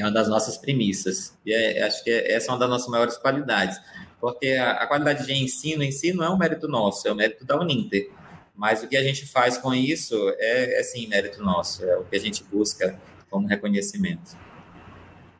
é 0.01 0.05
uma 0.05 0.11
das 0.11 0.27
nossas 0.27 0.57
premissas. 0.57 1.37
E 1.45 1.53
é, 1.53 1.83
acho 1.83 2.03
que 2.03 2.09
é, 2.09 2.33
essa 2.33 2.47
é 2.47 2.51
uma 2.51 2.59
das 2.59 2.69
nossas 2.69 2.87
maiores 2.87 3.17
qualidades, 3.17 3.79
porque 4.19 4.49
a, 4.49 4.71
a, 4.73 4.87
qualidade 4.87 5.25
de 5.25 5.33
ensino 5.33 5.83
em 5.83 5.91
si 5.91 6.13
não 6.13 6.23
é 6.23 6.29
um 6.29 6.37
mérito 6.37 6.67
nosso, 6.67 7.07
é 7.07 7.11
um 7.11 7.15
mérito 7.15 7.45
da 7.45 7.59
Uninter. 7.59 8.09
Mas 8.55 8.83
o 8.83 8.87
que 8.87 8.97
a 8.97 9.03
gente 9.03 9.25
faz 9.25 9.57
com 9.57 9.73
isso 9.73 10.15
é, 10.37 10.79
é 10.79 10.83
sim 10.83 11.07
mérito 11.07 11.41
nosso, 11.41 11.83
é 11.83 11.97
o 11.97 12.03
que 12.03 12.15
a 12.15 12.19
gente 12.19 12.43
busca 12.43 12.99
como 13.29 13.47
reconhecimento. 13.47 14.37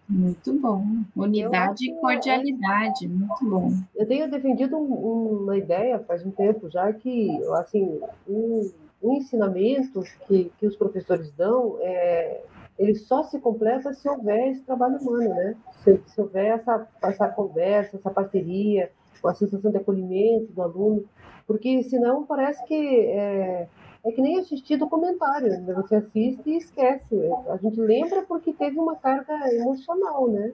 Muito 0.07 0.53
bom. 0.59 0.85
Unidade 1.15 1.89
e 1.89 1.93
cordialidade, 1.95 3.07
muito 3.07 3.49
bom. 3.49 3.73
Eu 3.95 4.05
tenho 4.05 4.29
defendido 4.29 4.75
um, 4.75 5.43
uma 5.43 5.57
ideia 5.57 5.99
faz 5.99 6.25
um 6.25 6.31
tempo 6.31 6.69
já 6.69 6.91
que, 6.91 7.29
assim, 7.53 8.01
o, 8.27 8.69
o 9.01 9.13
ensinamento 9.13 10.03
que, 10.27 10.51
que 10.59 10.67
os 10.67 10.75
professores 10.75 11.31
dão 11.31 11.77
é, 11.79 12.41
ele 12.77 12.95
só 12.95 13.23
se 13.23 13.39
completa 13.39 13.93
se 13.93 14.09
houver 14.09 14.49
esse 14.49 14.63
trabalho 14.63 14.97
humano, 14.97 15.29
né? 15.29 15.55
Se, 15.83 16.01
se 16.05 16.21
houver 16.21 16.59
essa, 16.59 16.87
essa 17.03 17.27
conversa, 17.29 17.97
essa 17.97 18.09
parceria, 18.09 18.91
a 19.23 19.33
sensação 19.33 19.71
de 19.71 19.77
acolhimento 19.77 20.51
do 20.51 20.61
aluno, 20.61 21.05
porque 21.45 21.83
senão 21.83 22.25
parece 22.25 22.63
que 22.65 22.75
é, 22.75 23.67
é 24.03 24.11
que 24.11 24.21
nem 24.21 24.39
assistir 24.39 24.77
documentário, 24.77 25.49
né? 25.61 25.73
você 25.73 25.95
assiste 25.95 26.41
e 26.49 26.57
esquece. 26.57 27.15
A 27.49 27.57
gente 27.57 27.79
lembra 27.79 28.23
porque 28.23 28.53
teve 28.53 28.79
uma 28.79 28.95
carga 28.95 29.33
emocional, 29.53 30.27
né? 30.29 30.53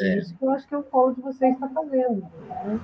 É. 0.00 0.18
Isso 0.18 0.36
que 0.36 0.44
eu 0.44 0.50
acho 0.50 0.68
que 0.68 0.74
é 0.74 0.78
o 0.78 0.82
polo 0.82 1.14
de 1.14 1.22
vocês 1.22 1.54
está 1.54 1.68
fazendo. 1.68 2.20
Né? 2.20 2.80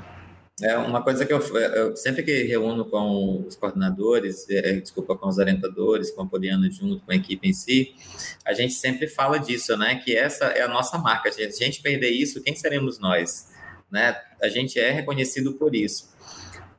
É 0.62 0.74
uma 0.78 1.02
coisa 1.02 1.26
que 1.26 1.32
eu, 1.34 1.38
eu, 1.38 1.94
sempre 1.94 2.22
que 2.22 2.44
reúno 2.44 2.86
com 2.86 3.44
os 3.46 3.54
coordenadores, 3.56 4.48
é, 4.48 4.80
desculpa, 4.80 5.14
com 5.14 5.28
os 5.28 5.36
orientadores, 5.36 6.10
com 6.10 6.22
a 6.22 6.26
Poliana 6.26 6.70
junto, 6.70 7.04
com 7.04 7.12
a 7.12 7.14
equipe 7.14 7.46
em 7.46 7.52
si, 7.52 7.94
a 8.42 8.54
gente 8.54 8.72
sempre 8.72 9.06
fala 9.06 9.38
disso, 9.38 9.76
né? 9.76 9.96
Que 9.96 10.16
essa 10.16 10.46
é 10.46 10.62
a 10.62 10.68
nossa 10.68 10.96
marca. 10.96 11.30
Se 11.30 11.42
a 11.42 11.50
gente 11.50 11.82
perder 11.82 12.08
isso, 12.08 12.42
quem 12.42 12.56
seremos 12.56 12.98
nós? 12.98 13.52
Né? 13.90 14.18
A 14.42 14.48
gente 14.48 14.80
é 14.80 14.90
reconhecido 14.90 15.52
por 15.52 15.74
isso. 15.74 16.08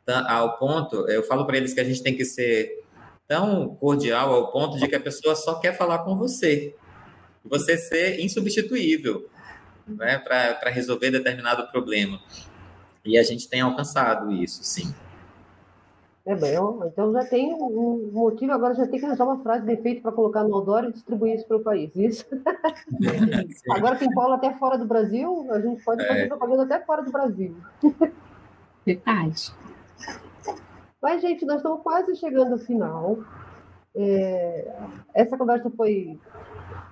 Ao 0.07 0.57
ponto, 0.57 1.07
eu 1.07 1.21
falo 1.21 1.45
para 1.45 1.57
eles 1.57 1.71
que 1.71 1.79
a 1.79 1.83
gente 1.83 2.01
tem 2.01 2.15
que 2.15 2.25
ser 2.25 2.83
tão 3.27 3.75
cordial 3.75 4.33
ao 4.33 4.51
ponto 4.51 4.79
de 4.79 4.87
que 4.87 4.95
a 4.95 4.99
pessoa 4.99 5.35
só 5.35 5.59
quer 5.59 5.77
falar 5.77 5.99
com 5.99 6.17
você. 6.17 6.73
Você 7.45 7.77
ser 7.77 8.19
insubstituível 8.21 9.29
né, 9.87 10.17
para 10.17 10.71
resolver 10.71 11.11
determinado 11.11 11.67
problema. 11.67 12.19
E 13.07 13.17
a 13.17 13.23
gente 13.23 13.49
tem 13.49 13.61
alcançado 13.61 14.31
isso, 14.31 14.63
sim. 14.63 14.93
É 16.25 16.35
bem, 16.35 16.55
então 16.85 17.13
já 17.13 17.23
tem 17.23 17.53
um 17.53 18.09
motivo, 18.11 18.51
agora 18.51 18.73
já 18.73 18.85
tem 18.85 18.99
que 18.99 19.05
arranjar 19.05 19.23
uma 19.23 19.41
frase 19.41 19.65
de 19.65 19.71
efeito 19.71 20.01
para 20.01 20.11
colocar 20.11 20.43
no 20.43 20.53
outdoor 20.55 20.83
e 20.83 20.91
distribuir 20.91 21.35
isso 21.35 21.47
para 21.47 21.55
o 21.55 21.63
país. 21.63 21.95
Isso. 21.95 22.25
agora 23.71 23.95
tem 23.95 24.11
polo 24.13 24.33
até 24.33 24.53
fora 24.55 24.77
do 24.77 24.85
Brasil, 24.85 25.47
a 25.49 25.61
gente 25.61 25.81
pode 25.85 26.05
fazer 26.05 26.23
é. 26.23 26.27
propaganda 26.27 26.63
até 26.63 26.85
fora 26.85 27.01
do 27.01 27.11
Brasil. 27.13 27.55
Verdade. 28.85 29.53
Mas, 31.01 31.21
gente, 31.21 31.45
nós 31.45 31.57
estamos 31.57 31.81
quase 31.81 32.13
chegando 32.17 32.53
ao 32.53 32.59
final. 32.59 33.19
É, 33.95 34.69
essa 35.13 35.37
conversa 35.37 35.71
foi 35.71 36.19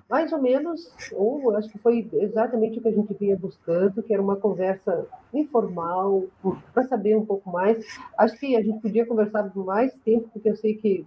mais 0.10 0.32
ou 0.32 0.42
menos, 0.42 0.94
ou 1.14 1.56
acho 1.56 1.70
que 1.70 1.80
foi 1.80 2.08
exatamente 2.14 2.78
o 2.78 2.82
que 2.82 2.88
a 2.88 2.92
gente 2.92 3.14
vinha 3.16 3.36
buscando, 3.36 4.04
que 4.04 4.14
era 4.14 4.22
uma 4.22 4.36
conversa 4.36 5.08
informal, 5.34 6.26
para 6.74 6.84
saber 6.84 7.18
um 7.18 7.26
pouco 7.26 7.50
mais. 7.50 7.84
Acho 8.18 8.38
que 8.40 8.56
a 8.56 8.62
gente 8.62 8.82
podia 8.82 9.06
conversar 9.06 9.44
por 9.52 9.66
mais 9.66 9.94
tempo, 10.06 10.30
porque 10.32 10.50
eu 10.50 10.56
sei 10.56 10.76
que 10.76 11.06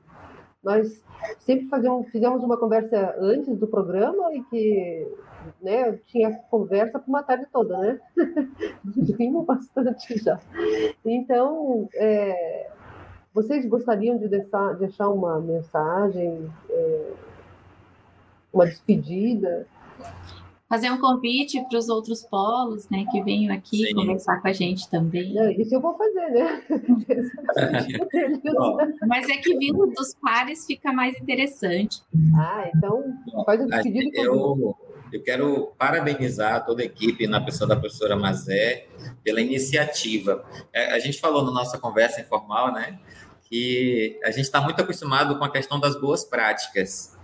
nós 0.62 1.02
sempre 1.38 1.66
fazemos, 1.68 2.08
fizemos 2.10 2.42
uma 2.42 2.56
conversa 2.56 3.14
antes 3.18 3.56
do 3.56 3.68
programa 3.68 4.34
e 4.34 4.42
que 4.44 5.06
né, 5.62 5.92
tinha 6.06 6.36
conversa 6.50 6.98
por 6.98 7.08
uma 7.08 7.22
tarde 7.22 7.46
toda, 7.52 7.78
né? 7.78 8.00
Rimos 9.18 9.46
bastante 9.46 10.18
já. 10.18 10.40
Então, 11.04 11.88
é, 11.94 12.68
vocês 13.32 13.64
gostariam 13.66 14.18
de 14.18 14.26
deixar, 14.26 14.74
deixar 14.74 15.08
uma 15.08 15.40
mensagem? 15.40 16.50
É, 16.68 17.12
uma 18.52 18.66
despedida. 18.66 19.66
Fazer 20.68 20.90
um 20.90 20.98
convite 20.98 21.64
para 21.66 21.78
os 21.78 21.88
outros 21.88 22.22
polos, 22.24 22.90
né, 22.90 23.06
que 23.10 23.22
venham 23.22 23.54
aqui 23.54 23.86
Sim. 23.86 23.94
conversar 23.94 24.42
com 24.42 24.48
a 24.48 24.52
gente 24.52 24.88
também. 24.90 25.38
É, 25.38 25.52
isso 25.52 25.74
eu 25.74 25.80
vou 25.80 25.96
fazer, 25.96 26.28
né? 26.28 26.62
Mas 29.08 29.26
é 29.30 29.38
que 29.38 29.56
vindo 29.56 29.86
dos 29.86 30.14
pares 30.20 30.66
fica 30.66 30.92
mais 30.92 31.18
interessante. 31.18 32.02
Ah, 32.36 32.70
então 32.74 33.02
faz 33.46 33.62
o 33.62 33.66
pedido. 33.66 34.10
Eu, 34.14 34.76
eu 35.10 35.22
quero 35.22 35.72
parabenizar 35.78 36.66
toda 36.66 36.82
a 36.82 36.84
equipe, 36.84 37.26
na 37.26 37.40
pessoa 37.40 37.66
da 37.66 37.74
professora 37.74 38.14
Mazé, 38.14 38.88
pela 39.24 39.40
iniciativa. 39.40 40.44
É, 40.70 40.92
a 40.92 40.98
gente 40.98 41.18
falou 41.18 41.42
na 41.46 41.50
nossa 41.50 41.78
conversa 41.78 42.20
informal, 42.20 42.74
né, 42.74 42.98
que 43.44 44.20
a 44.22 44.30
gente 44.30 44.44
está 44.44 44.60
muito 44.60 44.82
acostumado 44.82 45.38
com 45.38 45.44
a 45.44 45.50
questão 45.50 45.80
das 45.80 45.98
boas 45.98 46.24
práticas. 46.24 47.16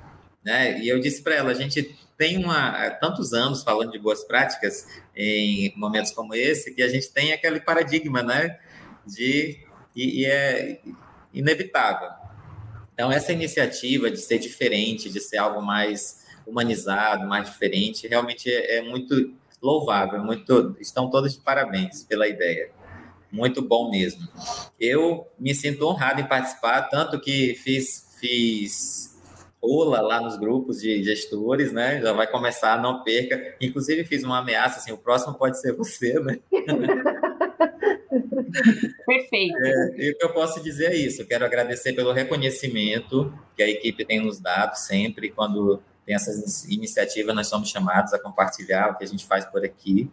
Né? 0.45 0.81
E 0.81 0.89
eu 0.89 1.01
disse 1.01 1.23
para 1.23 1.35
ela, 1.35 1.51
a 1.51 1.55
gente 1.55 1.97
tem 2.17 2.37
uma, 2.43 2.91
tantos 2.91 3.33
anos 3.33 3.63
falando 3.63 3.91
de 3.91 3.99
boas 3.99 4.25
práticas 4.25 4.87
em 5.17 5.73
momentos 5.77 6.13
como 6.13 6.35
esse, 6.35 6.75
que 6.75 6.83
a 6.83 6.89
gente 6.89 7.11
tem 7.11 7.33
aquele 7.33 7.61
paradigma, 7.61 8.23
né? 8.23 8.59
De, 9.07 9.59
e, 9.97 10.21
e 10.21 10.27
é 10.27 10.81
inevitável. 11.33 12.11
Então, 12.93 13.11
essa 13.11 13.33
iniciativa 13.33 14.11
de 14.11 14.19
ser 14.19 14.39
diferente, 14.39 15.11
de 15.11 15.21
ser 15.21 15.39
algo 15.39 15.61
mais 15.61 16.25
humanizado, 16.47 17.27
mais 17.27 17.51
diferente, 17.51 18.07
realmente 18.07 18.49
é, 18.51 18.77
é 18.77 18.83
muito 18.83 19.35
louvável, 19.61 20.23
muito, 20.23 20.77
estão 20.79 21.11
todos 21.11 21.35
de 21.35 21.41
parabéns 21.41 22.05
pela 22.05 22.29
ideia. 22.29 22.71
Muito 23.33 23.61
bom 23.61 23.91
mesmo. 23.91 24.29
Eu 24.79 25.27
me 25.39 25.55
sinto 25.55 25.89
honrado 25.89 26.21
em 26.21 26.29
participar, 26.29 26.83
tanto 26.83 27.19
que 27.19 27.55
fiz, 27.57 28.15
fiz 28.21 29.14
pula 29.65 30.03
lá 30.03 30.21
nos 30.21 30.37
grupos 30.37 30.83
de 30.83 31.03
gestores, 31.03 31.73
né? 31.73 32.03
Já 32.03 32.13
vai 32.13 32.27
começar, 32.27 32.79
não 32.83 33.03
perca. 33.03 33.57
Inclusive, 33.59 34.05
fiz 34.05 34.23
uma 34.23 34.41
ameaça 34.41 34.79
assim: 34.79 34.93
o 34.93 34.99
próximo 34.99 35.33
pode 35.35 35.59
ser 35.59 35.73
você, 35.73 36.21
né? 36.21 36.39
Perfeito. 39.07 39.57
É, 39.65 39.95
e 39.97 40.11
o 40.13 40.19
que 40.19 40.25
eu 40.25 40.35
posso 40.35 40.63
dizer 40.63 40.93
é 40.93 40.97
isso. 40.97 41.27
Quero 41.27 41.47
agradecer 41.47 41.95
pelo 41.95 42.13
reconhecimento 42.13 43.33
que 43.57 43.63
a 43.63 43.69
equipe 43.69 44.05
tem 44.05 44.21
nos 44.21 44.39
dado 44.39 44.77
sempre 44.77 45.31
quando 45.31 45.81
tem 46.05 46.15
essas 46.15 46.67
iniciativas, 46.67 47.35
nós 47.35 47.47
somos 47.47 47.71
chamados 47.71 48.13
a 48.13 48.19
compartilhar 48.19 48.91
o 48.91 48.99
que 48.99 49.05
a 49.05 49.07
gente 49.07 49.25
faz 49.25 49.47
por 49.47 49.65
aqui. 49.65 50.11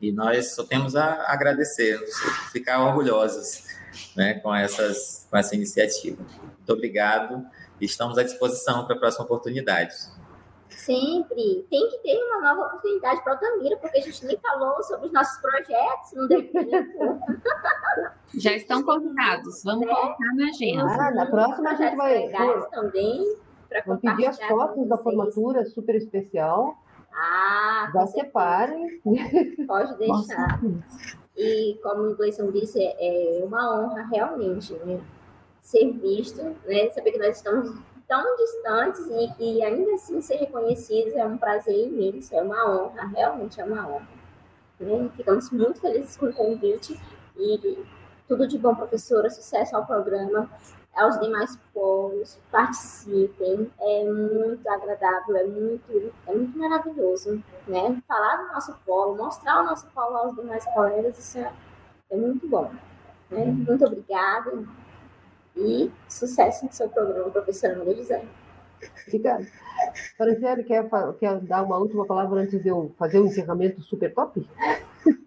E 0.00 0.10
nós 0.10 0.54
só 0.54 0.64
temos 0.64 0.96
a 0.96 1.30
agradecer, 1.30 1.98
ficar 2.50 2.82
orgulhosos 2.82 3.64
né, 4.16 4.34
com, 4.34 4.54
essas, 4.54 5.26
com 5.30 5.36
essa 5.36 5.54
iniciativa. 5.54 6.24
Muito 6.42 6.72
obrigado 6.72 7.44
estamos 7.80 8.18
à 8.18 8.22
disposição 8.22 8.84
para 8.86 8.96
a 8.96 8.98
próxima 8.98 9.24
oportunidade. 9.24 9.94
Sempre. 10.68 11.66
Tem 11.70 11.88
que 11.90 11.98
ter 11.98 12.16
uma 12.16 12.40
nova 12.40 12.68
oportunidade 12.68 13.22
para 13.22 13.32
a 13.32 13.36
Altamira, 13.36 13.76
porque 13.76 13.98
a 13.98 14.00
gente 14.02 14.24
nem 14.26 14.38
falou 14.38 14.82
sobre 14.82 15.06
os 15.06 15.12
nossos 15.12 15.40
projetos, 15.40 16.12
não 16.14 16.28
deu 16.28 16.50
tempo. 16.50 17.20
Já 18.36 18.52
estão 18.52 18.82
convidados, 18.82 19.62
vamos 19.62 19.86
é. 19.86 19.94
colocar 19.94 20.34
na 20.34 20.48
agenda. 20.48 20.84
Ah, 20.84 21.10
na 21.12 21.26
próxima 21.26 21.70
a 21.70 21.74
gente 21.74 21.96
vai. 21.96 22.30
também. 22.70 23.36
Vamos 23.86 24.00
pedir 24.02 24.26
as 24.26 24.40
fotos 24.42 24.88
da 24.88 24.98
formatura 24.98 25.64
super 25.66 25.94
especial. 25.94 26.76
Ah, 27.12 27.90
Já 27.94 28.06
separem. 28.08 29.00
Pode 29.66 29.96
deixar. 29.98 30.60
E 31.36 31.78
como 31.82 32.10
o 32.10 32.16
Gleison 32.16 32.50
disse, 32.50 32.78
é 32.80 33.42
uma 33.44 33.76
honra 33.76 34.08
realmente, 34.12 34.72
né? 34.84 35.00
Ser 35.64 35.90
visto, 35.92 36.42
né? 36.66 36.90
Saber 36.90 37.12
que 37.12 37.18
nós 37.18 37.38
estamos 37.38 37.74
tão 38.06 38.36
distantes 38.36 39.00
e, 39.08 39.56
e 39.56 39.64
ainda 39.64 39.94
assim 39.94 40.20
ser 40.20 40.36
reconhecidos 40.36 41.14
é 41.14 41.24
um 41.24 41.38
prazer 41.38 41.88
imenso, 41.88 42.36
é 42.36 42.42
uma 42.42 42.70
honra, 42.70 43.06
realmente 43.06 43.60
é 43.60 43.64
uma 43.64 43.88
honra. 43.88 44.08
Né? 44.78 45.10
Ficamos 45.16 45.50
muito 45.50 45.80
felizes 45.80 46.16
com 46.16 46.26
o 46.26 46.32
convite 46.32 47.00
e 47.36 47.82
tudo 48.28 48.46
de 48.46 48.58
bom, 48.58 48.74
professora, 48.74 49.30
sucesso 49.30 49.74
ao 49.74 49.86
programa, 49.86 50.50
aos 50.94 51.18
demais 51.18 51.58
povos, 51.72 52.38
participem, 52.52 53.70
é 53.80 54.04
muito 54.04 54.68
agradável, 54.68 55.36
é 55.36 55.44
muito, 55.44 56.12
é 56.26 56.34
muito 56.34 56.56
maravilhoso, 56.58 57.42
né? 57.66 58.00
Falar 58.06 58.36
do 58.36 58.52
nosso 58.52 58.74
polo, 58.86 59.16
mostrar 59.16 59.62
o 59.62 59.64
nosso 59.64 59.86
polo 59.88 60.16
aos 60.16 60.36
demais 60.36 60.64
colegas, 60.66 61.18
isso 61.18 61.38
é, 61.38 61.52
é 62.10 62.16
muito 62.16 62.46
bom. 62.48 62.70
Né? 63.30 63.44
Muito 63.46 63.84
obrigada 63.84 64.64
e 65.56 65.90
sucesso 66.08 66.66
no 66.66 66.72
seu 66.72 66.88
programa, 66.88 67.30
professora 67.30 67.76
Maria 67.76 67.96
José. 67.96 68.24
Obrigada. 69.06 69.46
Franciele, 70.16 70.64
quer, 70.64 70.88
quer 71.18 71.40
dar 71.40 71.62
uma 71.62 71.78
última 71.78 72.06
palavra 72.06 72.42
antes 72.42 72.62
de 72.62 72.68
eu 72.68 72.92
fazer 72.98 73.18
o 73.18 73.26
encerramento 73.26 73.82
super 73.82 74.12
top? 74.12 74.46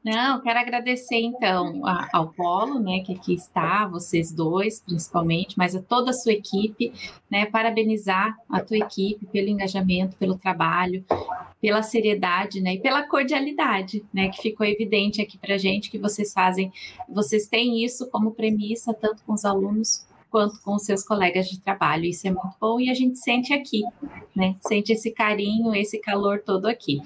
Não, 0.04 0.42
quero 0.42 0.58
agradecer 0.58 1.18
então 1.18 1.82
ao 2.14 2.30
Polo, 2.30 2.80
né, 2.80 3.02
que 3.02 3.14
aqui 3.14 3.34
está, 3.34 3.86
vocês 3.86 4.32
dois 4.32 4.80
principalmente, 4.80 5.58
mas 5.58 5.76
a 5.76 5.82
toda 5.82 6.12
a 6.12 6.14
sua 6.14 6.32
equipe, 6.32 6.94
né, 7.30 7.46
parabenizar 7.46 8.34
a 8.50 8.62
tua 8.62 8.78
equipe 8.78 9.26
pelo 9.28 9.50
engajamento, 9.50 10.16
pelo 10.16 10.38
trabalho, 10.38 11.04
pela 11.62 11.84
seriedade, 11.84 12.62
né, 12.62 12.76
e 12.76 12.80
pela 12.80 13.06
cordialidade, 13.06 14.06
né, 14.14 14.30
que 14.30 14.42
ficou 14.42 14.66
evidente 14.66 15.22
aqui 15.22 15.38
para 15.38 15.58
gente 15.58 15.92
que 15.92 16.00
vocês 16.00 16.32
fazem, 16.32 16.72
vocês 17.10 17.48
têm 17.48 17.84
isso 17.84 18.10
como 18.10 18.32
premissa 18.32 18.94
tanto 18.94 19.24
com 19.26 19.34
os 19.34 19.44
alunos 19.44 20.07
quanto 20.30 20.62
com 20.62 20.76
os 20.76 20.84
seus 20.84 21.04
colegas 21.04 21.48
de 21.48 21.60
trabalho. 21.60 22.06
Isso 22.06 22.28
é 22.28 22.32
muito 22.32 22.56
bom 22.60 22.80
e 22.80 22.90
a 22.90 22.94
gente 22.94 23.18
sente 23.20 23.54
aqui, 23.54 23.84
né? 24.36 24.56
Sente 24.68 24.94
esse 24.94 25.12
carinho, 25.12 25.76
esse 25.76 26.00
calor 26.00 26.42
todo 26.46 26.66
aqui. 26.66 27.00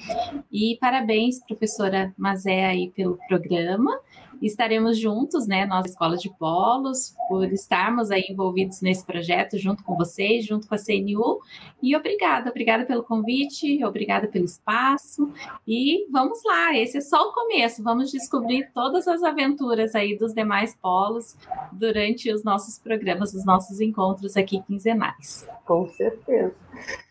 E 0.51 0.77
parabéns, 0.79 1.39
professora 1.45 2.13
Mazé, 2.17 2.65
aí 2.65 2.89
pelo 2.91 3.17
programa 3.27 3.99
estaremos 4.47 4.97
juntos, 4.97 5.47
né, 5.47 5.65
nós 5.65 5.85
Escola 5.85 6.17
de 6.17 6.29
Polos, 6.37 7.15
por 7.27 7.51
estarmos 7.51 8.11
aí 8.11 8.25
envolvidos 8.29 8.81
nesse 8.81 9.05
projeto 9.05 9.57
junto 9.57 9.83
com 9.83 9.95
vocês, 9.95 10.45
junto 10.45 10.67
com 10.67 10.75
a 10.75 10.77
CNU. 10.77 11.39
E 11.81 11.95
obrigada, 11.95 12.49
obrigada 12.49 12.85
pelo 12.85 13.03
convite, 13.03 13.83
obrigada 13.83 14.27
pelo 14.27 14.45
espaço. 14.45 15.31
E 15.67 16.07
vamos 16.11 16.43
lá, 16.43 16.77
esse 16.77 16.97
é 16.97 17.01
só 17.01 17.29
o 17.29 17.33
começo. 17.33 17.83
Vamos 17.83 18.11
descobrir 18.11 18.69
todas 18.73 19.07
as 19.07 19.23
aventuras 19.23 19.95
aí 19.95 20.17
dos 20.17 20.33
demais 20.33 20.75
polos 20.81 21.35
durante 21.71 22.31
os 22.31 22.43
nossos 22.43 22.79
programas, 22.79 23.33
os 23.33 23.45
nossos 23.45 23.79
encontros 23.79 24.35
aqui 24.35 24.61
quinzenais. 24.63 25.47
Com 25.65 25.87
certeza. 25.87 26.55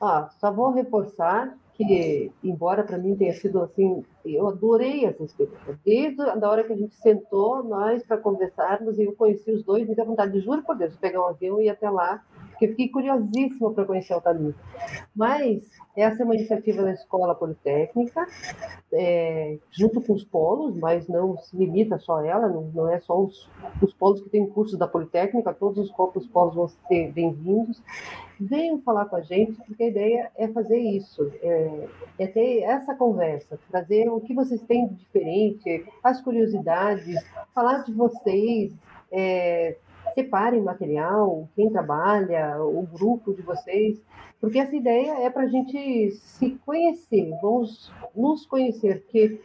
Ah, 0.00 0.28
só 0.40 0.52
vou 0.52 0.70
reforçar 0.70 1.56
que, 1.86 2.32
embora 2.42 2.82
para 2.82 2.98
mim 2.98 3.16
tenha 3.16 3.32
sido 3.32 3.60
assim, 3.60 4.04
eu 4.24 4.48
adorei 4.48 5.04
essa 5.04 5.22
experiência. 5.22 5.78
Desde 5.84 6.22
a 6.22 6.48
hora 6.48 6.64
que 6.64 6.72
a 6.72 6.76
gente 6.76 6.94
sentou, 6.96 7.62
nós, 7.62 8.02
para 8.04 8.16
conversarmos, 8.16 8.98
e 8.98 9.04
eu 9.04 9.12
conheci 9.14 9.50
os 9.50 9.62
dois, 9.64 9.88
me 9.88 9.94
deu 9.94 10.04
vontade, 10.04 10.32
de, 10.32 10.40
juro 10.40 10.62
por 10.62 10.76
Deus, 10.76 10.92
de 10.92 10.98
pegar 10.98 11.20
um 11.20 11.28
avião 11.28 11.60
e 11.60 11.66
ir 11.66 11.70
até 11.70 11.88
lá, 11.88 12.22
porque 12.60 12.68
fiquei 12.68 12.88
curiosíssima 12.90 13.72
para 13.72 13.86
conhecer 13.86 14.12
Altamira. 14.12 14.54
Mas 15.16 15.66
essa 15.96 16.22
é 16.22 16.24
uma 16.26 16.34
iniciativa 16.34 16.82
da 16.82 16.92
Escola 16.92 17.34
Politécnica, 17.34 18.26
é, 18.92 19.56
junto 19.70 20.02
com 20.02 20.12
os 20.12 20.24
polos, 20.24 20.76
mas 20.76 21.08
não 21.08 21.38
se 21.38 21.56
limita 21.56 21.98
só 21.98 22.18
a 22.18 22.26
ela, 22.26 22.48
não, 22.48 22.64
não 22.74 22.92
é 22.92 23.00
só 23.00 23.18
os, 23.18 23.48
os 23.80 23.94
polos 23.94 24.20
que 24.20 24.28
têm 24.28 24.46
cursos 24.46 24.78
da 24.78 24.86
Politécnica, 24.86 25.54
todos 25.54 25.78
os, 25.78 26.14
os 26.14 26.26
polos 26.26 26.54
vão 26.54 26.68
ser 26.68 27.10
bem-vindos 27.12 27.82
venham 28.42 28.80
falar 28.80 29.04
com 29.04 29.16
a 29.16 29.20
gente, 29.20 29.52
porque 29.66 29.82
a 29.82 29.88
ideia 29.88 30.30
é 30.34 30.48
fazer 30.48 30.78
isso, 30.78 31.30
é, 31.42 31.88
é, 32.18 32.26
ter 32.26 32.62
essa 32.62 32.94
conversa, 32.94 33.58
trazer 33.70 34.08
o 34.08 34.18
que 34.18 34.32
vocês 34.32 34.62
têm 34.62 34.88
de 34.88 34.94
diferente, 34.94 35.84
as 36.02 36.22
curiosidades, 36.22 37.22
falar 37.54 37.84
de 37.84 37.92
vocês, 37.92 38.72
é, 39.12 39.76
separem 40.14 40.62
material, 40.62 41.48
quem 41.54 41.70
trabalha, 41.70 42.62
o 42.62 42.82
grupo 42.82 43.34
de 43.34 43.42
vocês, 43.42 44.00
porque 44.40 44.58
essa 44.58 44.74
ideia 44.74 45.24
é 45.24 45.30
para 45.30 45.42
a 45.42 45.48
gente 45.48 46.12
se 46.12 46.58
conhecer, 46.64 47.30
vamos 47.42 47.92
nos 48.14 48.46
conhecer, 48.46 49.02
porque 49.02 49.40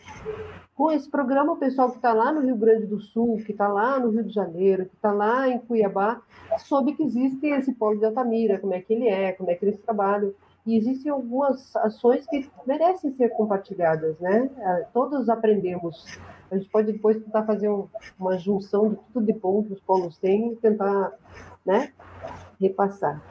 com 0.75 0.91
esse 0.91 1.09
programa, 1.09 1.53
o 1.53 1.57
pessoal 1.57 1.89
que 1.89 1.95
está 1.95 2.11
lá 2.11 2.33
no 2.33 2.41
Rio 2.41 2.57
Grande 2.57 2.85
do 2.85 2.99
Sul, 2.99 3.41
que 3.45 3.53
está 3.53 3.67
lá 3.67 3.97
no 3.97 4.09
Rio 4.09 4.23
de 4.23 4.33
Janeiro, 4.33 4.85
que 4.85 4.95
está 4.95 5.11
lá 5.11 5.47
em 5.47 5.57
Cuiabá, 5.57 6.21
soube 6.59 6.93
que 6.93 7.03
existe 7.03 7.47
esse 7.47 7.73
polo 7.73 7.97
de 7.97 8.05
Altamira, 8.05 8.59
como 8.59 8.73
é 8.73 8.81
que 8.81 8.93
ele 8.93 9.07
é, 9.07 9.31
como 9.31 9.49
é 9.49 9.55
que 9.55 9.63
eles 9.63 9.79
trabalham. 9.79 10.33
E 10.65 10.75
existem 10.75 11.11
algumas 11.11 11.73
ações 11.77 12.25
que 12.27 12.49
merecem 12.67 13.13
ser 13.13 13.29
compartilhadas, 13.29 14.19
né? 14.19 14.49
É, 14.57 14.85
todos 14.91 15.29
aprendemos. 15.29 16.05
A 16.55 16.57
gente 16.57 16.69
pode 16.69 16.91
depois 16.91 17.17
tentar 17.17 17.43
fazer 17.43 17.69
uma 18.17 18.37
junção 18.37 18.89
de 18.89 18.95
tudo 19.11 19.25
de 19.25 19.33
bom 19.33 19.61
que 19.61 19.73
os 19.73 19.79
polos 19.81 20.17
têm 20.17 20.53
e 20.53 20.55
tentar, 20.55 21.11
né, 21.65 21.91
repassar. 22.59 23.21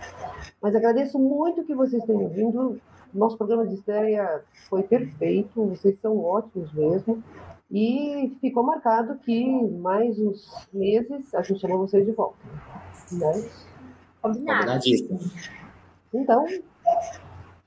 Mas 0.60 0.74
agradeço 0.74 1.18
muito 1.18 1.64
que 1.64 1.74
vocês 1.74 2.04
tenham 2.04 2.28
vindo 2.28 2.78
nosso 3.14 3.38
programa 3.38 3.66
de 3.66 3.74
estreia 3.74 4.42
foi 4.68 4.82
perfeito, 4.82 5.64
vocês 5.66 5.98
são 6.00 6.22
ótimos 6.22 6.72
mesmo. 6.72 7.22
E 7.70 8.37
ficou 8.40 8.62
marcado 8.62 9.16
que 9.16 9.44
mais 9.78 10.18
uns 10.18 10.68
meses 10.72 11.34
a 11.34 11.42
gente 11.42 11.60
chama 11.60 11.76
vocês 11.78 12.04
de 12.04 12.12
volta. 12.12 12.37
Né? 13.12 13.48
Combinado. 14.20 14.80
Então, 16.12 16.46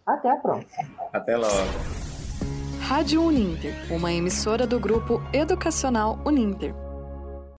até 0.06 0.30
a 0.30 0.38
próxima. 0.38 0.90
Até 1.12 1.36
logo. 1.36 2.17
Rádio 2.88 3.22
Uninter, 3.22 3.76
uma 3.92 4.14
emissora 4.14 4.66
do 4.66 4.80
grupo 4.80 5.22
educacional 5.34 6.22
Uninter. 6.24 6.87